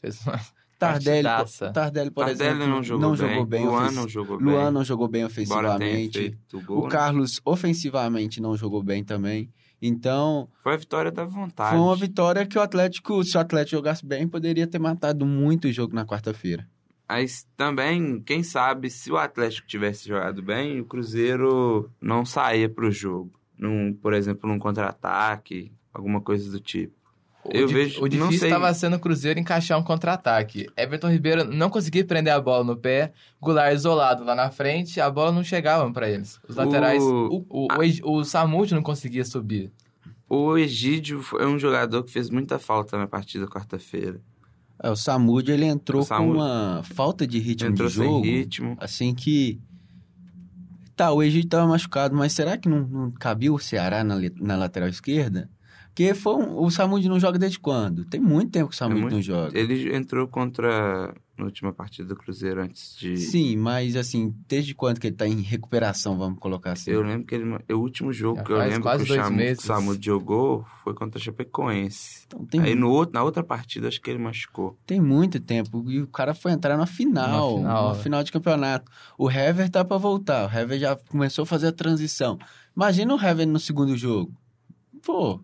fez 0.01 0.25
uma 0.27 0.41
Tardelli, 0.81 1.23
partidaça. 1.23 1.71
Tardelli 1.73 2.11
por 2.11 2.25
Tardelli 2.25 2.51
exemplo, 2.63 2.99
não 2.99 3.15
jogou 3.15 3.45
bem. 3.45 3.61
bem. 3.61 3.67
Luan 3.67 3.81
ofens- 3.83 3.95
não 3.97 4.09
jogou 4.09 4.39
Luan 4.39 4.63
bem. 4.65 4.73
não 4.73 4.85
jogou 4.85 5.09
bem 5.09 5.25
ofensivamente. 5.27 6.39
o 6.55 6.61
gol. 6.63 6.79
O 6.81 6.83
né? 6.85 6.89
Carlos, 6.89 7.41
ofensivamente, 7.45 8.41
não 8.41 8.57
jogou 8.57 8.83
bem 8.83 9.05
também. 9.05 9.51
Então, 9.83 10.49
Foi 10.63 10.75
a 10.75 10.77
vitória 10.77 11.11
da 11.13 11.25
vontade. 11.25 11.71
foi 11.71 11.79
uma 11.79 11.97
vitória 11.97 12.47
que 12.47 12.59
o 12.59 12.63
Atlético, 12.63 13.23
se 13.25 13.37
o 13.37 13.41
Atlético 13.41 13.77
jogasse 13.77 14.05
bem, 14.05 14.27
poderia 14.27 14.67
ter 14.67 14.79
matado 14.79 15.25
muito 15.27 15.69
o 15.69 15.73
jogo 15.73 15.95
na 15.95 16.05
quarta-feira. 16.07 16.67
Mas 17.13 17.45
também, 17.57 18.21
quem 18.21 18.43
sabe, 18.45 18.89
se 18.89 19.11
o 19.11 19.17
Atlético 19.17 19.67
tivesse 19.67 20.07
jogado 20.09 20.41
bem, 20.43 20.81
o 20.81 20.85
Cruzeiro 20.85 21.91
não 22.01 22.25
saía 22.25 22.69
pro 22.69 22.91
jogo. 22.93 23.33
Num, 23.59 23.93
por 23.93 24.15
exemplo, 24.15 24.49
num 24.49 24.59
contra-ataque, 24.61 25.73
alguma 25.93 26.21
coisa 26.21 26.51
do 26.51 26.61
tipo. 26.61 26.95
O 27.45 27.51
Eu 27.53 27.67
vejo- 27.67 28.03
O 28.05 28.09
difícil 28.09 28.47
estava 28.47 28.73
sendo 28.75 28.97
o 28.97 29.01
Cruzeiro 29.01 29.41
encaixar 29.41 29.77
um 29.79 29.83
contra-ataque. 29.83 30.69
Everton 30.77 31.09
Ribeiro 31.11 31.43
não 31.45 31.69
conseguia 31.69 32.05
prender 32.05 32.33
a 32.33 32.41
bola 32.41 32.63
no 32.63 32.77
pé, 32.77 33.13
Goulart 33.41 33.75
isolado 33.75 34.23
lá 34.25 34.35
na 34.37 34.51
frente, 34.51 35.01
a 35.01 35.11
bola 35.11 35.33
não 35.33 35.43
chegava 35.43 35.91
para 35.93 36.09
eles. 36.09 36.39
Os 36.49 36.55
laterais, 36.55 37.03
O- 37.03 37.47
o, 37.51 37.67
o, 37.67 37.67
o, 37.77 37.83
Eg- 37.83 38.03
o 38.05 38.75
não 38.75 38.83
conseguia 38.83 39.25
subir. 39.25 39.73
O 40.29 40.57
Egídio 40.57 41.23
foi 41.23 41.45
um 41.45 41.59
jogador 41.59 42.05
que 42.05 42.13
fez 42.13 42.31
muita 42.31 42.59
falta 42.59 42.97
na 42.97 43.09
partida 43.09 43.49
quarta-feira. 43.49 44.21
É, 44.83 44.91
o 44.91 44.97
Samud, 44.97 45.51
ele 45.51 45.67
entrou 45.67 46.03
Samud- 46.03 46.33
com 46.33 46.39
uma 46.39 46.83
falta 46.85 47.27
de 47.27 47.39
ritmo 47.39 47.69
Entrou 47.71 47.89
de 47.89 47.95
sem 47.95 48.05
jogo. 48.05 48.25
ritmo. 48.25 48.77
Assim 48.81 49.15
que. 49.15 49.61
Tá, 50.97 51.13
o 51.13 51.23
Egito 51.23 51.49
tava 51.49 51.67
machucado, 51.67 52.15
mas 52.15 52.33
será 52.33 52.57
que 52.57 52.69
não, 52.69 52.87
não 52.87 53.11
cabia 53.11 53.53
o 53.53 53.59
Ceará 53.59 54.05
na, 54.05 54.17
na 54.41 54.57
lateral 54.57 54.89
esquerda? 54.89 55.49
Porque 56.01 56.15
foi 56.15 56.35
um- 56.35 56.63
o 56.63 56.71
Samud 56.71 57.07
não 57.11 57.21
joga 57.21 57.39
desde 57.39 57.59
quando? 57.59 58.07
Tem 58.07 58.19
muito 58.19 58.51
tempo 58.53 58.71
que 58.71 58.75
o 58.75 58.79
Samud 58.79 59.01
muito- 59.03 59.13
não 59.15 59.21
joga. 59.23 59.59
Ele 59.59 59.95
entrou 59.95 60.27
contra. 60.27 61.13
Na 61.37 61.47
última 61.47 61.73
partida 61.73 62.07
do 62.09 62.17
Cruzeiro 62.17 62.61
antes 62.63 62.95
de. 62.99 63.17
Sim, 63.17 63.57
mas 63.57 63.97
assim, 63.97 64.35
desde 64.47 64.75
quando 64.75 65.01
que 65.01 65.07
ele 65.07 65.17
tá 65.17 65.27
em 65.27 65.41
recuperação, 65.41 66.19
vamos 66.19 66.39
colocar 66.39 66.73
assim? 66.73 66.91
Eu 66.91 67.03
lembro 67.03 67.27
que 67.27 67.35
ele. 67.35 67.45
O 67.73 67.77
último 67.79 68.13
jogo 68.13 68.37
Já 68.39 68.45
que 68.45 68.53
eu 68.53 68.59
lembro 68.59 68.83
quase 68.83 69.05
que 69.07 69.13
o, 69.13 69.15
que 69.23 69.29
o 69.29 69.31
meses. 69.33 69.65
Samu 69.65 69.97
jogou 70.03 70.65
foi 70.85 70.93
contra 70.95 71.19
a 71.19 71.23
Chapecoense. 71.23 72.25
Então 72.27 72.45
tem, 72.45 72.61
Aí 72.61 72.75
no 72.75 72.91
outro, 72.91 73.15
na 73.15 73.23
outra 73.23 73.43
partida, 73.43 73.89
acho 73.89 74.01
que 74.03 74.11
ele 74.11 74.19
machucou. 74.19 74.79
tem 74.87 75.01
muito 75.01 75.41
tempo. 75.41 75.83
E 75.91 76.01
o 76.03 76.07
cara 76.07 76.35
foi 76.35 76.53
entrar 76.53 76.77
na 76.77 76.85
final, 76.87 77.53
Na 77.53 77.57
final, 77.63 77.93
na 77.95 77.99
é. 77.99 78.03
final 78.03 78.23
de 78.23 78.33
campeonato. 78.33 78.91
O 79.19 79.31
Hever 79.31 79.69
tá 79.71 79.83
pra 79.85 79.97
voltar. 79.97 80.47
O 80.47 80.59
Hever 80.59 80.79
já 80.79 80.95
começou 80.97 81.43
a 81.45 81.47
fazer 81.47 81.69
a 81.69 81.73
transição. 81.73 82.39
Imagina 82.77 83.15
o 83.15 83.19
Hever 83.23 83.47
no 83.47 83.59
segundo 83.59 83.97
jogo. 83.97 84.31
Pô, 85.03 85.41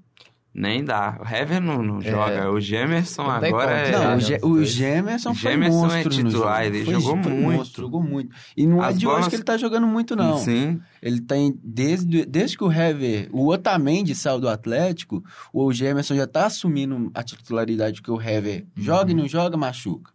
Nem 0.59 0.83
dá. 0.83 1.19
O 1.21 1.29
Hever 1.29 1.61
não, 1.61 1.83
não 1.83 1.99
É. 1.99 2.11
joga. 2.11 2.51
O 2.51 2.59
Gemerson 2.59 3.25
Não 3.25 3.31
agora 3.31 3.73
é. 3.73 3.93
Não, 3.93 4.17
o, 4.17 4.21
Ge 4.21 4.39
o. 4.43 4.65
Gemerson 4.65 5.35
foi 5.35 5.51
Gemerson 5.53 5.77
é 5.77 5.89
monstro 5.89 6.23
no 6.23 6.31
titular, 6.31 6.65
ele 6.65 6.83
Foi- 6.83 6.95
jogou 6.95 7.23
foi 7.23 7.33
muito. 7.35 7.57
monstro, 7.59 7.83
jogou 7.83 8.03
muito. 8.03 8.35
E 8.57 8.67
não 8.67 8.83
é 8.83 8.89
As 8.89 8.99
de 8.99 9.07
hoje 9.07 9.15
bolas- 9.17 9.29
que 9.29 9.35
ele 9.37 9.43
tá 9.43 9.59
jogando 9.59 9.87
muito, 9.87 10.17
não. 10.17 10.39
Sim. 10.39 10.81
Ele 11.03 11.21
tem, 11.21 11.55
desde, 11.63 12.25
desde 12.25 12.57
que 12.57 12.65
o 12.65 12.73
Hever, 12.73 13.29
o 13.33 13.49
Otamendi 13.49 14.15
saiu 14.15 14.41
do 14.41 14.49
Atlético, 14.49 15.23
o 15.53 15.71
Gemerson 15.73 16.15
já 16.15 16.27
tá 16.27 16.47
assumindo 16.47 17.11
a 17.15 17.23
titularidade 17.23 18.01
que 18.01 18.11
o 18.11 18.19
Hever 18.19 18.65
joga 18.75 19.11
e 19.11 19.15
Uhum. 19.15 19.21
não 19.21 19.29
joga, 19.29 19.59
machuca. 19.59 20.11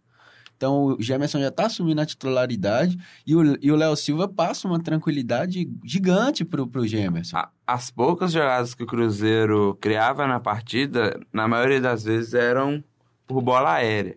Então 0.62 0.84
o 0.84 1.02
Gemerson 1.02 1.40
já 1.40 1.50
tá 1.50 1.66
assumindo 1.66 2.00
a 2.00 2.06
titularidade 2.06 2.96
e 3.26 3.34
o 3.34 3.40
o 3.40 3.76
Léo 3.76 3.96
Silva 3.96 4.28
passa 4.28 4.68
uma 4.68 4.80
tranquilidade 4.80 5.68
gigante 5.84 6.44
pro, 6.44 6.68
pro 6.68 6.86
Gemerson. 6.86 7.36
As 7.66 7.90
poucas 7.90 8.30
jogadas 8.30 8.72
que 8.72 8.84
o 8.84 8.86
Cruzeiro 8.86 9.76
criava 9.80 10.24
na 10.24 10.38
partida, 10.38 11.18
na 11.32 11.48
maioria 11.48 11.80
das 11.80 12.04
vezes 12.04 12.32
eram 12.32 12.84
por 13.26 13.42
bola 13.42 13.72
aérea. 13.72 14.16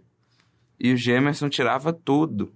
E 0.80 0.94
o 0.94 0.98
Gemerson 0.98 1.50
tirava 1.50 1.92
tudo. 1.92 2.54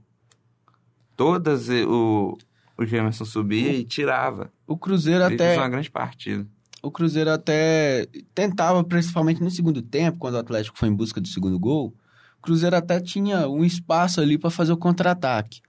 Todas 1.17 1.67
o, 1.67 2.37
o 2.77 2.85
Gemerson 2.85 3.25
subia 3.25 3.73
e 3.73 3.83
tirava. 3.83 4.51
O 4.67 4.77
Cruzeiro 4.77 5.23
Ele 5.23 5.33
até 5.33 5.47
fez 5.47 5.57
uma 5.57 5.67
grande 5.69 5.89
partida. 5.89 6.45
o 6.83 6.91
Cruzeiro 6.91 7.31
até 7.31 8.05
tentava, 8.35 8.83
principalmente 8.83 9.41
no 9.41 9.49
segundo 9.49 9.81
tempo, 9.81 10.19
quando 10.19 10.35
o 10.35 10.39
Atlético 10.39 10.77
foi 10.77 10.89
em 10.89 10.95
busca 10.95 11.19
do 11.19 11.27
segundo 11.27 11.57
gol, 11.57 11.87
o 11.87 11.93
Cruzeiro 12.41 12.75
até 12.75 12.99
tinha 12.99 13.47
um 13.47 13.63
espaço 13.63 14.19
ali 14.21 14.37
para 14.37 14.49
fazer 14.49 14.71
o 14.71 14.77
contra-ataque. 14.77 15.61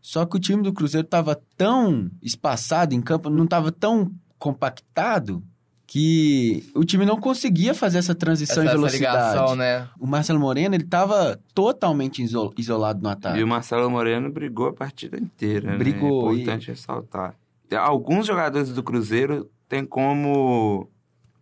Só 0.00 0.24
que 0.24 0.36
o 0.36 0.40
time 0.40 0.62
do 0.62 0.72
Cruzeiro 0.72 1.04
estava 1.04 1.38
tão 1.56 2.10
espaçado 2.22 2.94
em 2.94 3.00
campo, 3.02 3.28
não 3.28 3.44
estava 3.44 3.70
tão 3.70 4.10
compactado 4.38 5.42
que 5.86 6.70
o 6.74 6.84
time 6.84 7.04
não 7.04 7.20
conseguia 7.20 7.74
fazer 7.74 7.98
essa 7.98 8.14
transição 8.14 8.62
Essa, 8.62 8.62
em 8.62 8.68
essa 8.68 8.76
velocidade. 8.76 9.28
ligação, 9.34 9.56
né? 9.56 9.88
O 9.98 10.06
Marcelo 10.06 10.38
Moreno, 10.38 10.74
ele 10.76 10.84
estava 10.84 11.38
totalmente 11.52 12.22
iso- 12.22 12.52
isolado 12.56 13.02
no 13.02 13.08
ataque. 13.08 13.40
E 13.40 13.42
o 13.42 13.48
Marcelo 13.48 13.90
Moreno 13.90 14.30
brigou 14.30 14.68
a 14.68 14.72
partida 14.72 15.18
inteira, 15.18 15.76
Brigou, 15.76 16.26
né? 16.32 16.38
É 16.38 16.42
importante 16.42 16.68
ressaltar. 16.68 17.34
Alguns 17.76 18.26
jogadores 18.26 18.70
do 18.70 18.82
Cruzeiro 18.84 19.50
têm 19.68 19.84
como 19.84 20.88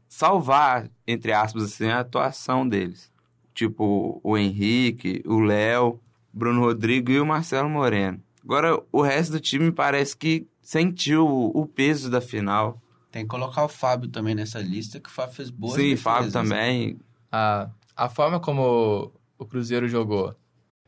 salvar, 0.09 0.89
entre 1.07 1.33
aspas, 1.33 1.65
assim, 1.65 1.89
a 1.89 2.01
atuação 2.01 2.67
deles. 2.69 3.11
Tipo 3.59 4.21
o 4.23 4.39
Henrique, 4.39 5.21
o 5.27 5.41
Léo, 5.41 5.99
Bruno 6.33 6.61
Rodrigo 6.61 7.11
e 7.11 7.19
o 7.19 7.27
Marcelo 7.27 7.69
Moreno. 7.69 8.23
Agora, 8.45 8.81
o 8.93 9.03
resto 9.03 9.33
do 9.33 9.41
time 9.41 9.73
parece 9.73 10.17
que 10.17 10.47
sentiu 10.63 11.27
o 11.27 11.67
peso 11.67 12.09
da 12.09 12.21
final. 12.21 12.81
Tem 13.11 13.25
que 13.25 13.29
colocar 13.29 13.65
o 13.65 13.69
Fábio 13.69 14.09
também 14.09 14.33
nessa 14.33 14.61
lista, 14.61 15.01
que 15.01 15.09
o 15.09 15.13
Fábio 15.13 15.35
fez 15.35 15.51
boas 15.51 15.75
Sim. 15.75 15.97
Fábio 15.97 16.31
também. 16.31 17.01
A, 17.33 17.69
a 17.97 18.09
forma 18.09 18.39
como 18.39 19.13
o 19.37 19.45
Cruzeiro 19.45 19.89
jogou 19.89 20.37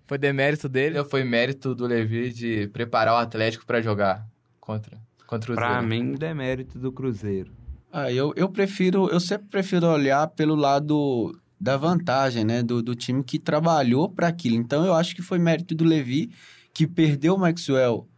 foi 0.07 0.17
demérito 0.17 0.69
dele 0.69 0.97
ou 0.97 1.05
foi 1.05 1.25
mérito 1.25 1.75
do 1.75 1.87
Levi 1.89 2.33
de 2.33 2.69
preparar 2.69 3.15
o 3.15 3.19
Atlético 3.19 3.67
pra 3.67 3.81
jogar 3.81 4.25
contra, 4.61 4.97
contra 5.27 5.53
o 5.53 5.57
Pra 5.57 5.79
Cruzeiro? 5.79 5.89
mim, 5.89 6.12
demérito 6.12 6.79
do 6.79 6.93
Cruzeiro. 6.93 7.50
Ah, 7.93 8.12
eu, 8.12 8.33
eu 8.37 8.49
prefiro, 8.49 9.09
eu 9.09 9.19
sempre 9.19 9.49
prefiro 9.49 9.89
olhar 9.89 10.29
pelo 10.29 10.55
lado 10.55 11.37
da 11.61 11.76
vantagem, 11.76 12.45
né, 12.45 12.62
do, 12.62 12.83
do 12.83 12.95
time 12.95 13.23
que 13.23 13.38
trabalhou 13.38 14.09
para 14.09 14.29
aquilo. 14.29 14.57
Então 14.57 14.85
eu 14.85 14.95
acho 14.95 15.14
que 15.14 15.23
foi 15.23 15.38
mérito 15.38 15.75
do 15.75 15.85
Levi 15.85 16.31
que 16.73 16.87
perdeu 16.87 17.35
o 17.35 17.38
Maxwell 17.38 18.09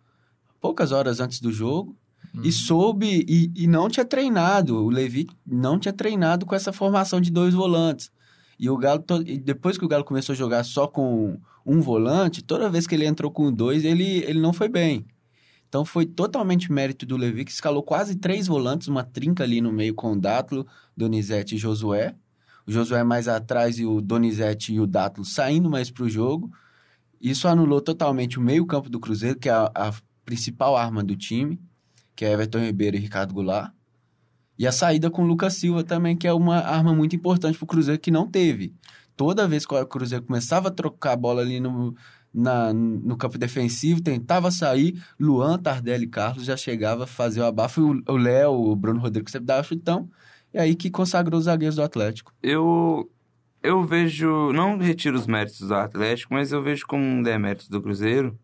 poucas 0.61 0.93
horas 0.93 1.19
antes 1.19 1.41
do 1.41 1.51
jogo 1.51 1.97
Hum. 2.35 2.41
e 2.45 2.53
soube 2.53 3.25
e, 3.29 3.51
e 3.55 3.67
não 3.67 3.89
tinha 3.89 4.05
treinado. 4.05 4.77
O 4.77 4.89
Levi 4.89 5.29
não 5.47 5.79
tinha 5.79 5.93
treinado 5.93 6.47
com 6.47 6.55
essa 6.55 6.73
formação 6.73 7.21
de 7.21 7.31
dois 7.31 7.53
volantes. 7.55 8.11
E 8.59 8.71
o 8.71 8.77
Galo, 8.77 9.05
depois 9.43 9.77
que 9.77 9.85
o 9.85 9.89
Galo 9.89 10.05
começou 10.05 10.33
a 10.33 10.37
jogar 10.37 10.65
só 10.65 10.87
com 10.87 11.39
um 11.67 11.81
volante, 11.81 12.43
toda 12.43 12.71
vez 12.71 12.87
que 12.87 12.95
ele 12.95 13.07
entrou 13.07 13.31
com 13.31 13.53
dois, 13.53 13.85
ele, 13.85 14.19
ele 14.25 14.41
não 14.41 14.53
foi 14.53 14.69
bem. 14.69 15.05
Então 15.69 15.85
foi 15.85 16.07
totalmente 16.07 16.71
mérito 16.71 17.05
do 17.05 17.17
Levi, 17.17 17.45
que 17.45 17.51
escalou 17.51 17.83
quase 17.83 18.15
três 18.15 18.47
volantes, 18.47 18.89
uma 18.89 19.03
trinca 19.03 19.43
ali 19.43 19.61
no 19.61 19.73
meio 19.73 19.95
com 19.95 20.13
o 20.13 20.21
Dátilo, 20.21 20.67
Donizete 20.97 21.57
e 21.57 21.59
Josué. 21.59 22.15
O 22.67 22.71
Josué 22.73 23.03
mais 23.03 23.29
atrás 23.29 23.79
e 23.79 23.85
o 23.85 24.01
Donizete 24.01 24.73
e 24.73 24.81
o 24.81 24.87
Dátilo 24.87 25.25
saindo 25.25 25.69
mais 25.69 25.91
para 25.91 26.05
o 26.05 26.09
jogo. 26.09 26.51
Isso 27.21 27.47
anulou 27.49 27.81
totalmente 27.81 28.39
o 28.39 28.43
meio-campo 28.43 28.89
do 28.91 28.99
Cruzeiro, 29.01 29.39
que 29.39 29.49
é 29.49 29.53
a, 29.53 29.71
a 29.75 29.93
principal 30.25 30.77
arma 30.77 31.03
do 31.03 31.17
time, 31.17 31.61
que 32.15 32.25
é 32.25 32.33
Everton 32.33 32.59
Ribeiro 32.59 32.97
e 32.97 33.01
Ricardo 33.01 33.33
Goulart. 33.35 33.73
E 34.59 34.67
a 34.67 34.73
saída 34.73 35.11
com 35.11 35.23
o 35.23 35.27
Lucas 35.27 35.55
Silva 35.55 35.83
também, 35.83 36.17
que 36.17 36.27
é 36.27 36.33
uma 36.33 36.57
arma 36.59 36.95
muito 36.95 37.17
importante 37.17 37.57
para 37.59 37.65
o 37.65 37.69
Cruzeiro, 37.69 38.01
que 38.01 38.11
não 38.11 38.29
teve. 38.29 38.75
Toda 39.17 39.49
vez 39.49 39.67
que 39.67 39.75
o 39.75 39.87
Cruzeiro 39.87 40.25
começava 40.25 40.69
a 40.69 40.71
trocar 40.71 41.13
a 41.13 41.17
bola 41.17 41.43
ali 41.43 41.59
no, 41.61 41.95
na, 42.33 42.73
no 42.73 43.17
campo 43.17 43.39
defensivo, 43.39 44.01
tentava 44.03 44.51
sair, 44.51 45.03
Luan, 45.19 45.59
Tardelli 45.59 46.05
e 46.05 46.09
Carlos 46.09 46.45
já 46.45 46.57
chegava 46.57 47.05
a 47.05 47.07
fazer 47.07 47.41
o 47.41 47.45
abafo, 47.45 47.81
e 47.81 47.85
o- 47.85 48.03
o 48.15 48.17
Léo, 48.17 48.53
o 48.53 48.77
Bruno 48.77 49.01
Rodrigues 49.01 49.33
sempre 49.33 49.47
dava 49.47 49.63
chutão, 49.63 50.09
e 50.53 50.59
aí 50.59 50.75
que 50.75 50.91
consagrou 50.91 51.39
os 51.39 51.45
zagueiros 51.45 51.77
do 51.77 51.83
Atlético. 51.83 52.33
Eu, 52.43 53.11
eu 53.63 53.83
vejo, 53.83 54.53
não 54.53 54.77
retiro 54.77 55.17
os 55.17 55.27
méritos 55.27 55.61
do 55.61 55.75
Atlético, 55.75 56.35
mas 56.35 56.53
eu 56.53 56.63
vejo 56.63 56.87
como 56.87 57.03
um 57.03 57.23
demérito 57.23 57.71
do 57.71 57.81
Cruzeiro, 57.81 58.39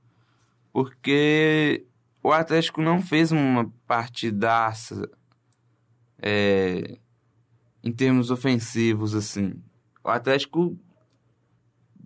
porque 0.72 1.84
o 2.22 2.32
Atlético 2.32 2.80
não 2.80 3.02
fez 3.02 3.30
uma 3.32 3.70
partidaça 3.86 5.08
é, 6.20 6.98
em 7.82 7.92
termos 7.92 8.30
ofensivos, 8.30 9.14
assim. 9.14 9.54
O 10.02 10.08
Atlético 10.08 10.78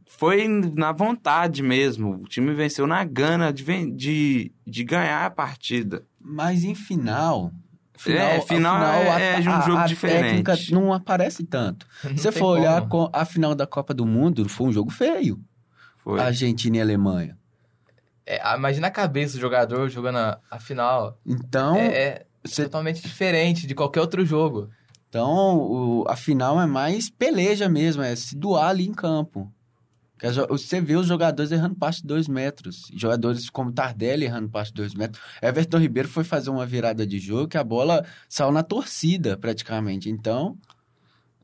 foi 0.06 0.46
na 0.48 0.92
vontade 0.92 1.62
mesmo. 1.62 2.16
O 2.16 2.28
time 2.28 2.52
venceu 2.52 2.86
na 2.86 3.04
gana 3.04 3.52
de, 3.52 3.64
de, 3.92 4.52
de 4.66 4.84
ganhar 4.84 5.24
a 5.24 5.30
partida. 5.30 6.04
Mas 6.20 6.64
em 6.64 6.74
final... 6.74 7.52
É, 8.10 8.40
final 8.40 8.82
é- 8.82 9.36
é 9.36 9.40
de 9.40 9.48
um 9.48 9.62
jogo 9.62 9.86
diferente. 9.86 10.42
técnica 10.44 10.56
não 10.72 10.92
aparece 10.92 11.44
tanto. 11.44 11.86
Não 12.04 12.16
Se 12.16 12.22
você 12.24 12.32
for 12.32 12.58
olhar 12.58 12.88
com 12.88 13.08
a 13.12 13.24
final 13.24 13.54
da 13.54 13.66
Copa 13.66 13.94
do 13.94 14.04
Mundo, 14.06 14.48
foi 14.48 14.68
um 14.68 14.72
jogo 14.72 14.90
feio. 14.90 15.38
Foi. 15.98 16.20
Argentina 16.20 16.78
e 16.78 16.80
Alemanha. 16.80 17.38
É, 18.26 18.54
imagina 18.56 18.86
a 18.86 18.90
cabeça 18.90 19.36
do 19.36 19.40
jogador 19.40 19.88
jogando 19.88 20.18
a, 20.18 20.38
a 20.50 20.58
final. 20.58 21.18
Então, 21.26 21.76
é, 21.76 21.86
é 21.86 22.26
você 22.44 22.64
totalmente 22.64 23.02
diferente 23.02 23.66
de 23.66 23.74
qualquer 23.74 24.00
outro 24.00 24.24
jogo. 24.24 24.68
Então, 25.08 25.58
o, 25.58 26.04
a 26.08 26.16
final 26.16 26.60
é 26.60 26.66
mais 26.66 27.10
peleja 27.10 27.68
mesmo, 27.68 28.02
é 28.02 28.16
se 28.16 28.34
doar 28.36 28.70
ali 28.70 28.86
em 28.86 28.94
campo. 28.94 29.52
Você 30.48 30.80
vê 30.80 30.94
os 30.96 31.06
jogadores 31.06 31.50
errando 31.50 31.74
passe 31.74 32.00
de 32.02 32.06
dois 32.06 32.28
metros. 32.28 32.90
Jogadores 32.94 33.50
como 33.50 33.72
Tardelli 33.72 34.24
errando 34.26 34.48
passe 34.48 34.70
de 34.70 34.76
dois 34.76 34.94
metros. 34.94 35.20
Everton 35.42 35.78
Ribeiro 35.78 36.08
foi 36.08 36.22
fazer 36.22 36.50
uma 36.50 36.64
virada 36.64 37.06
de 37.06 37.18
jogo 37.18 37.48
que 37.48 37.58
a 37.58 37.64
bola 37.64 38.04
saiu 38.28 38.52
na 38.52 38.62
torcida, 38.62 39.36
praticamente. 39.36 40.08
Então, 40.08 40.56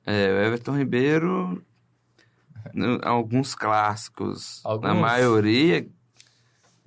É, 0.06 0.28
o 0.32 0.46
Everton 0.46 0.76
Ribeiro, 0.78 1.62
no- 2.72 3.00
alguns 3.02 3.54
clássicos, 3.54 4.60
na 4.64 4.70
Alguns? 4.70 5.00
maioria, 5.00 5.86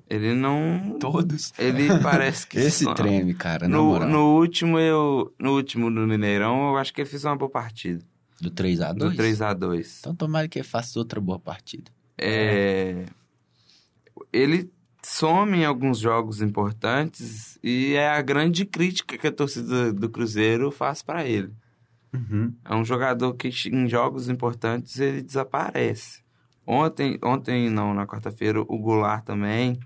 ele 0.09 0.33
não... 0.33 0.97
todos. 0.99 1.53
Ele 1.57 1.87
parece 2.01 2.47
que... 2.47 2.57
Esse 2.57 2.83
só- 2.85 2.93
treme, 2.93 3.33
cara, 3.33 3.67
na 3.67 3.77
No, 3.77 3.99
no 4.05 4.35
último, 4.37 4.79
eu, 4.79 5.33
no 5.39 5.53
último 5.55 5.89
do 5.91 6.07
Mineirão, 6.07 6.69
eu 6.69 6.77
acho 6.77 6.93
que 6.93 7.01
ele 7.01 7.09
fez 7.09 7.23
uma 7.25 7.35
boa 7.35 7.51
partida. 7.51 8.03
Do 8.41 8.49
3x2? 8.49 8.93
Do 8.93 9.11
3x2. 9.11 9.99
Então, 9.99 10.15
tomara 10.15 10.47
que 10.47 10.59
ele 10.59 10.67
faça 10.67 10.97
outra 10.97 11.21
boa 11.21 11.39
partida. 11.39 11.91
É, 12.17 13.05
ele 14.33 14.71
some 15.03 15.57
em 15.57 15.65
alguns 15.65 15.99
jogos 15.99 16.41
importantes 16.41 17.57
e 17.63 17.93
é 17.93 18.09
a 18.09 18.21
grande 18.21 18.65
crítica 18.65 19.17
que 19.17 19.27
a 19.27 19.31
torcida 19.31 19.91
do 19.91 20.09
Cruzeiro 20.09 20.71
faz 20.71 21.01
para 21.01 21.25
ele. 21.25 21.51
Uhum. 22.13 22.53
É 22.65 22.75
um 22.75 22.83
jogador 22.83 23.33
que 23.33 23.49
em 23.69 23.87
jogos 23.87 24.29
importantes 24.29 24.99
ele 24.99 25.21
desaparece. 25.21 26.21
Ontem, 26.65 27.17
ontem 27.23 27.69
não, 27.69 27.93
na 27.93 28.05
quarta-feira, 28.05 28.61
o 28.61 28.77
Goulart 28.77 29.23
também. 29.23 29.79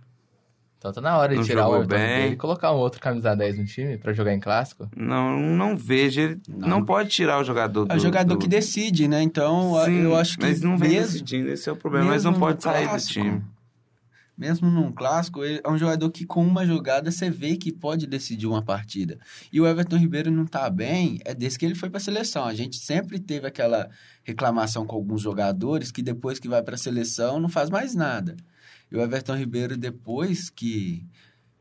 Então 0.89 0.93
tá 0.93 1.01
na 1.01 1.17
hora 1.17 1.31
de 1.31 1.37
Não 1.39 1.43
tirar 1.43 1.67
o 1.67 1.83
bem. 1.83 2.33
E 2.33 2.35
colocar 2.35 2.71
um 2.71 2.75
outro 2.77 3.01
camisa 3.01 3.35
10 3.35 3.57
no 3.57 3.65
time 3.65 3.97
pra 3.97 4.13
jogar 4.13 4.33
em 4.35 4.39
clássico. 4.39 4.87
Não, 4.95 5.35
não 5.39 5.75
vejo. 5.75 6.21
Ele 6.21 6.39
não, 6.47 6.67
Não. 6.67 6.85
pode 6.85 7.09
tirar 7.09 7.39
o 7.39 7.43
jogador 7.43 7.85
do. 7.85 7.91
É 7.91 7.95
o 7.95 7.99
jogador 7.99 8.35
do- 8.35 8.39
que 8.39 8.47
decide, 8.47 9.07
né? 9.07 9.19
Então, 9.23 9.73
Sim, 9.83 10.01
eu 10.03 10.15
acho 10.15 10.37
que 10.37 10.45
Mas 10.45 10.61
não 10.61 10.77
vem 10.77 10.91
mesmo... 10.91 11.11
decidindo, 11.13 11.49
esse 11.49 11.67
é 11.67 11.71
o 11.71 11.75
problema. 11.75 12.05
Mas 12.05 12.23
não 12.23 12.33
pode 12.35 12.61
sair 12.61 12.83
do 12.83 12.89
clássico, 12.89 13.13
time. 13.13 13.41
Mesmo 14.37 14.69
num 14.69 14.91
clássico, 14.91 15.43
ele 15.45 15.61
é 15.63 15.69
um 15.69 15.77
jogador 15.77 16.09
que 16.11 16.25
com 16.25 16.45
uma 16.45 16.65
jogada 16.67 17.09
você 17.09 17.29
vê 17.29 17.55
que 17.55 17.71
pode 17.71 18.05
decidir 18.05 18.45
uma 18.47 18.61
partida. 18.61 19.17
E 19.51 19.61
o 19.61 19.65
Everton 19.65 19.95
Ribeiro 19.97 20.29
não 20.29 20.45
tá 20.45 20.69
bem, 20.69 21.19
é 21.23 21.33
desde 21.33 21.57
que 21.57 21.65
ele 21.65 21.73
foi 21.73 21.89
para 21.89 21.97
a 21.99 22.03
seleção. 22.03 22.43
A 22.45 22.53
gente 22.53 22.75
sempre 22.77 23.17
teve 23.17 23.47
aquela 23.47 23.89
reclamação 24.23 24.85
com 24.85 24.95
alguns 24.97 25.21
jogadores 25.21 25.89
que 25.89 26.01
depois 26.03 26.37
que 26.37 26.49
vai 26.49 26.61
para 26.61 26.75
a 26.75 26.77
seleção 26.77 27.39
não 27.39 27.47
faz 27.47 27.69
mais 27.69 27.95
nada. 27.95 28.35
E 28.95 28.97
o 28.97 29.01
Everton 29.01 29.35
Ribeiro 29.35 29.77
depois 29.77 30.49
que 30.49 31.05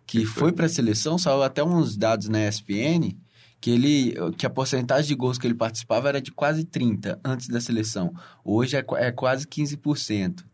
que 0.06 0.20
Que 0.20 0.26
foi, 0.26 0.40
foi. 0.40 0.52
para 0.52 0.66
a 0.66 0.68
seleção, 0.68 1.18
saiu 1.18 1.42
até 1.42 1.64
uns 1.64 1.96
dados 1.96 2.28
na 2.28 2.46
ESPN 2.46 3.16
que 3.60 3.70
ele 3.70 4.14
que 4.36 4.46
a 4.46 4.50
porcentagem 4.50 5.08
de 5.08 5.14
gols 5.14 5.38
que 5.38 5.46
ele 5.46 5.54
participava 5.54 6.08
era 6.08 6.20
de 6.20 6.30
quase 6.30 6.64
30 6.64 7.18
antes 7.24 7.48
da 7.48 7.60
seleção. 7.60 8.12
Hoje 8.44 8.76
é, 8.76 8.84
é 8.98 9.10
quase 9.10 9.46
15%. 9.46 10.44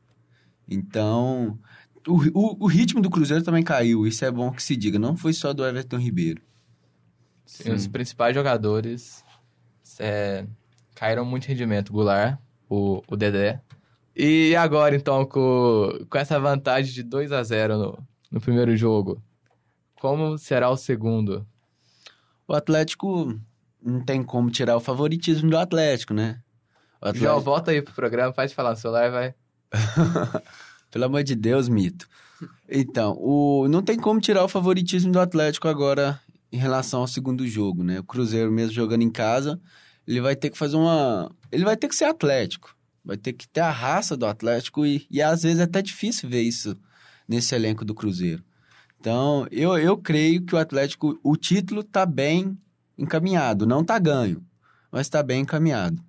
Então, 0.69 1.59
o, 2.07 2.15
o, 2.33 2.65
o 2.65 2.67
ritmo 2.67 3.01
do 3.01 3.11
Cruzeiro 3.11 3.43
também 3.43 3.65
caiu, 3.65 4.07
isso 4.07 4.25
é 4.25 4.31
bom 4.31 4.53
que 4.53 4.63
se 4.63 4.77
diga. 4.77 4.99
Não 4.99 5.17
foi 5.17 5.33
só 5.33 5.53
do 5.53 5.67
Everton 5.67 5.99
Ribeiro. 5.99 6.41
E 7.67 7.71
os 7.71 7.89
principais 7.89 8.33
jogadores 8.33 9.25
é, 9.99 10.47
caíram 10.95 11.25
muito 11.25 11.47
rendimento. 11.47 11.93
Goulart, 11.93 12.39
o, 12.69 13.03
o 13.09 13.17
Dedé. 13.17 13.61
E 14.15 14.55
agora, 14.57 14.95
então, 14.95 15.25
com, 15.25 16.05
com 16.09 16.19
essa 16.19 16.39
vantagem 16.39 16.93
de 16.93 17.03
2 17.03 17.33
a 17.33 17.43
0 17.43 17.79
no, 17.79 17.99
no 18.31 18.41
primeiro 18.41 18.77
jogo, 18.77 19.23
como 20.01 20.37
será 20.37 20.69
o 20.71 20.77
segundo? 20.77 21.47
O 22.47 22.55
Atlético 22.55 23.39
não 23.83 24.05
tem 24.05 24.23
como 24.23 24.51
tirar 24.51 24.77
o 24.77 24.81
favoritismo 24.81 25.51
do 25.51 25.57
Atlético, 25.57 26.13
né? 26.13 26.41
O 27.01 27.09
Atlético, 27.09 27.41
volta 27.41 27.71
aí 27.71 27.81
pro 27.81 27.95
programa, 27.95 28.33
pode 28.33 28.55
falar 28.55 28.71
no 28.71 28.77
celular, 28.77 29.11
vai. 29.11 29.35
pelo 30.91 31.05
amor 31.05 31.23
de 31.23 31.35
Deus, 31.35 31.69
mito. 31.69 32.09
Então, 32.69 33.17
o, 33.19 33.69
não 33.69 33.83
tem 33.83 33.99
como 33.99 34.21
tirar 34.21 34.45
o 34.45 34.49
favoritismo 34.49 35.13
do 35.13 35.21
Atlético 35.21 35.69
agora 35.69 36.21
em 36.53 36.57
relação 36.57 37.01
ao 37.01 37.07
segundo 37.07 37.47
jogo, 37.47 37.85
né? 37.85 38.01
O 38.01 38.05
Cruzeiro 38.05 38.51
mesmo 38.51 38.73
jogando 38.73 39.03
em 39.03 39.11
casa, 39.11 39.61
ele 40.07 40.21
vai 40.21 40.35
ter 40.35 40.51
que 40.51 40.59
fazer 40.59 40.77
uma... 40.77 41.31
Ele 41.53 41.65
vai 41.65 41.77
ter 41.77 41.89
que 41.89 41.95
ser 41.95 42.05
Atlético. 42.05 42.75
Vai 43.05 43.17
ter 43.17 43.33
que 43.33 43.49
ter 43.49 43.61
a 43.61 43.71
raça 43.71 44.17
do 44.17 44.27
Atlético 44.27 44.85
e, 44.85 45.07
e 45.11 45.23
às 45.23 45.43
vezes 45.43 45.61
é 45.61 45.65
até 45.65 45.81
difícil 45.81 46.29
ver 46.29 46.43
isso 46.43 46.77
nesse 47.27 47.55
elenco 47.55 47.85
do 47.85 47.95
Cruzeiro. 47.95 48.43
Então, 48.99 49.47
eu, 49.51 49.79
eu 49.79 49.97
creio 49.97 50.43
que 50.43 50.55
o 50.55 50.59
Atlético, 50.59 51.19
o 51.23 51.37
título 51.37 51.83
tá 51.83 52.05
bem 52.05 52.59
encaminhado. 52.99 53.67
Não 53.67 53.83
tá 53.83 53.99
ganho, 53.99 54.45
mas 54.93 55.09
tá 55.09 55.23
bem 55.23 55.41
encaminhado. 55.41 56.03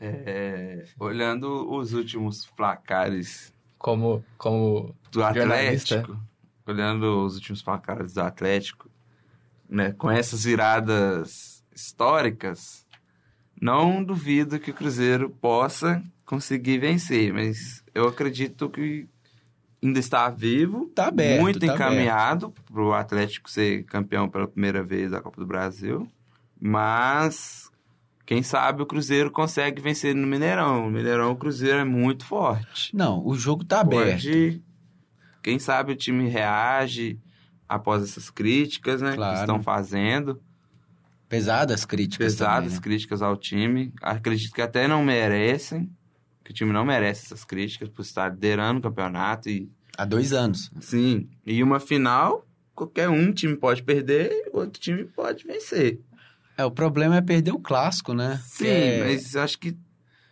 É, 0.00 0.84
olhando 1.00 1.74
os 1.74 1.92
últimos 1.92 2.46
placares 2.46 3.52
Como, 3.78 4.24
como 4.36 4.94
do 5.10 5.20
Jornalista. 5.20 6.00
Atlético, 6.00 6.22
olhando 6.66 7.24
os 7.24 7.34
últimos 7.34 7.62
placares 7.62 8.12
do 8.12 8.20
Atlético, 8.20 8.88
né, 9.68 9.92
com 9.92 10.10
essas 10.10 10.44
viradas 10.44 11.64
históricas, 11.74 12.86
não 13.60 14.04
duvido 14.04 14.60
que 14.60 14.70
o 14.70 14.74
Cruzeiro 14.74 15.30
possa 15.30 16.02
conseguir 16.28 16.76
vencer, 16.76 17.32
mas 17.32 17.82
eu 17.94 18.06
acredito 18.06 18.68
que 18.68 19.08
ainda 19.82 19.98
está 19.98 20.28
vivo, 20.28 20.90
Tá 20.94 21.06
aberto, 21.08 21.40
muito 21.40 21.58
tá 21.58 21.66
encaminhado 21.74 22.52
para 22.70 22.82
o 22.82 22.92
Atlético 22.92 23.48
ser 23.50 23.84
campeão 23.84 24.28
pela 24.28 24.46
primeira 24.46 24.82
vez 24.82 25.10
da 25.10 25.22
Copa 25.22 25.40
do 25.40 25.46
Brasil, 25.46 26.06
mas 26.60 27.70
quem 28.26 28.42
sabe 28.42 28.82
o 28.82 28.86
Cruzeiro 28.86 29.30
consegue 29.30 29.80
vencer 29.80 30.14
no 30.14 30.26
Mineirão. 30.26 30.82
No 30.84 30.90
Mineirão 30.90 31.30
o 31.32 31.36
Cruzeiro 31.36 31.78
é 31.78 31.84
muito 31.84 32.26
forte. 32.26 32.94
Não, 32.94 33.26
o 33.26 33.34
jogo 33.34 33.64
tá 33.64 33.80
aberto. 33.80 34.24
Pode, 34.24 34.62
quem 35.42 35.58
sabe 35.58 35.92
o 35.92 35.96
time 35.96 36.28
reage 36.28 37.18
após 37.66 38.02
essas 38.02 38.28
críticas, 38.28 39.00
né, 39.00 39.14
Claro. 39.14 39.34
que 39.34 39.40
estão 39.40 39.62
fazendo, 39.62 40.38
Pesadas 41.26 41.84
críticas 41.84 42.34
pesadas 42.34 42.58
também, 42.64 42.74
né? 42.76 42.80
críticas 42.82 43.22
ao 43.22 43.36
time. 43.36 43.92
Acredito 44.02 44.52
que 44.54 44.62
até 44.62 44.86
não 44.88 45.02
merecem, 45.04 45.90
que 46.48 46.52
o 46.52 46.54
time 46.54 46.72
não 46.72 46.82
merece 46.82 47.26
essas 47.26 47.44
críticas 47.44 47.90
por 47.90 48.00
estar 48.00 48.30
liderando 48.32 48.78
o 48.78 48.82
campeonato 48.82 49.50
e 49.50 49.70
Há 49.98 50.06
dois 50.06 50.32
anos. 50.32 50.70
sim, 50.80 51.28
e 51.44 51.62
uma 51.62 51.78
final, 51.78 52.46
qualquer 52.74 53.10
um 53.10 53.30
time 53.34 53.54
pode 53.54 53.82
perder, 53.82 54.48
o 54.50 54.60
outro 54.60 54.80
time 54.80 55.04
pode 55.04 55.44
vencer. 55.44 56.00
É, 56.56 56.64
o 56.64 56.70
problema 56.70 57.16
é 57.16 57.20
perder 57.20 57.52
o 57.52 57.58
clássico, 57.58 58.14
né? 58.14 58.40
Sim, 58.46 58.66
é- 58.66 58.98
mas 58.98 59.36
acho 59.36 59.58
que 59.58 59.76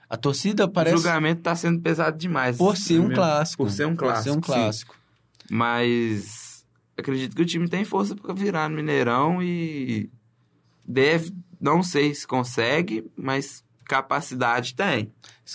A 0.08 0.16
torcida 0.16 0.64
o 0.64 0.68
parece 0.70 0.96
julgamento 0.96 1.40
está 1.40 1.54
sendo 1.54 1.80
pesado 1.82 2.16
demais. 2.16 2.56
por 2.56 2.78
ser 2.78 2.98
um 2.98 3.08
Meu- 3.08 3.16
clássico. 3.16 3.62
Por 3.64 3.70
ser 3.70 3.84
um 3.86 3.94
Por 3.94 4.16
ser 4.16 4.30
um 4.30 4.40
clássico, 4.40 4.46
sim. 4.46 4.52
clássico. 4.52 4.96
Mas 5.50 6.64
acredito 6.96 7.36
que 7.36 7.42
o 7.42 7.46
time 7.46 7.68
tem 7.68 7.84
força 7.84 8.16
para 8.16 8.32
virar 8.32 8.70
no 8.70 8.76
Mineirão 8.76 9.42
e 9.42 10.08
deve, 10.86 11.30
não 11.60 11.82
sei 11.82 12.14
se 12.14 12.26
consegue, 12.26 13.04
mas 13.16 13.62
capacidade 13.86 14.74
tem. 14.74 15.12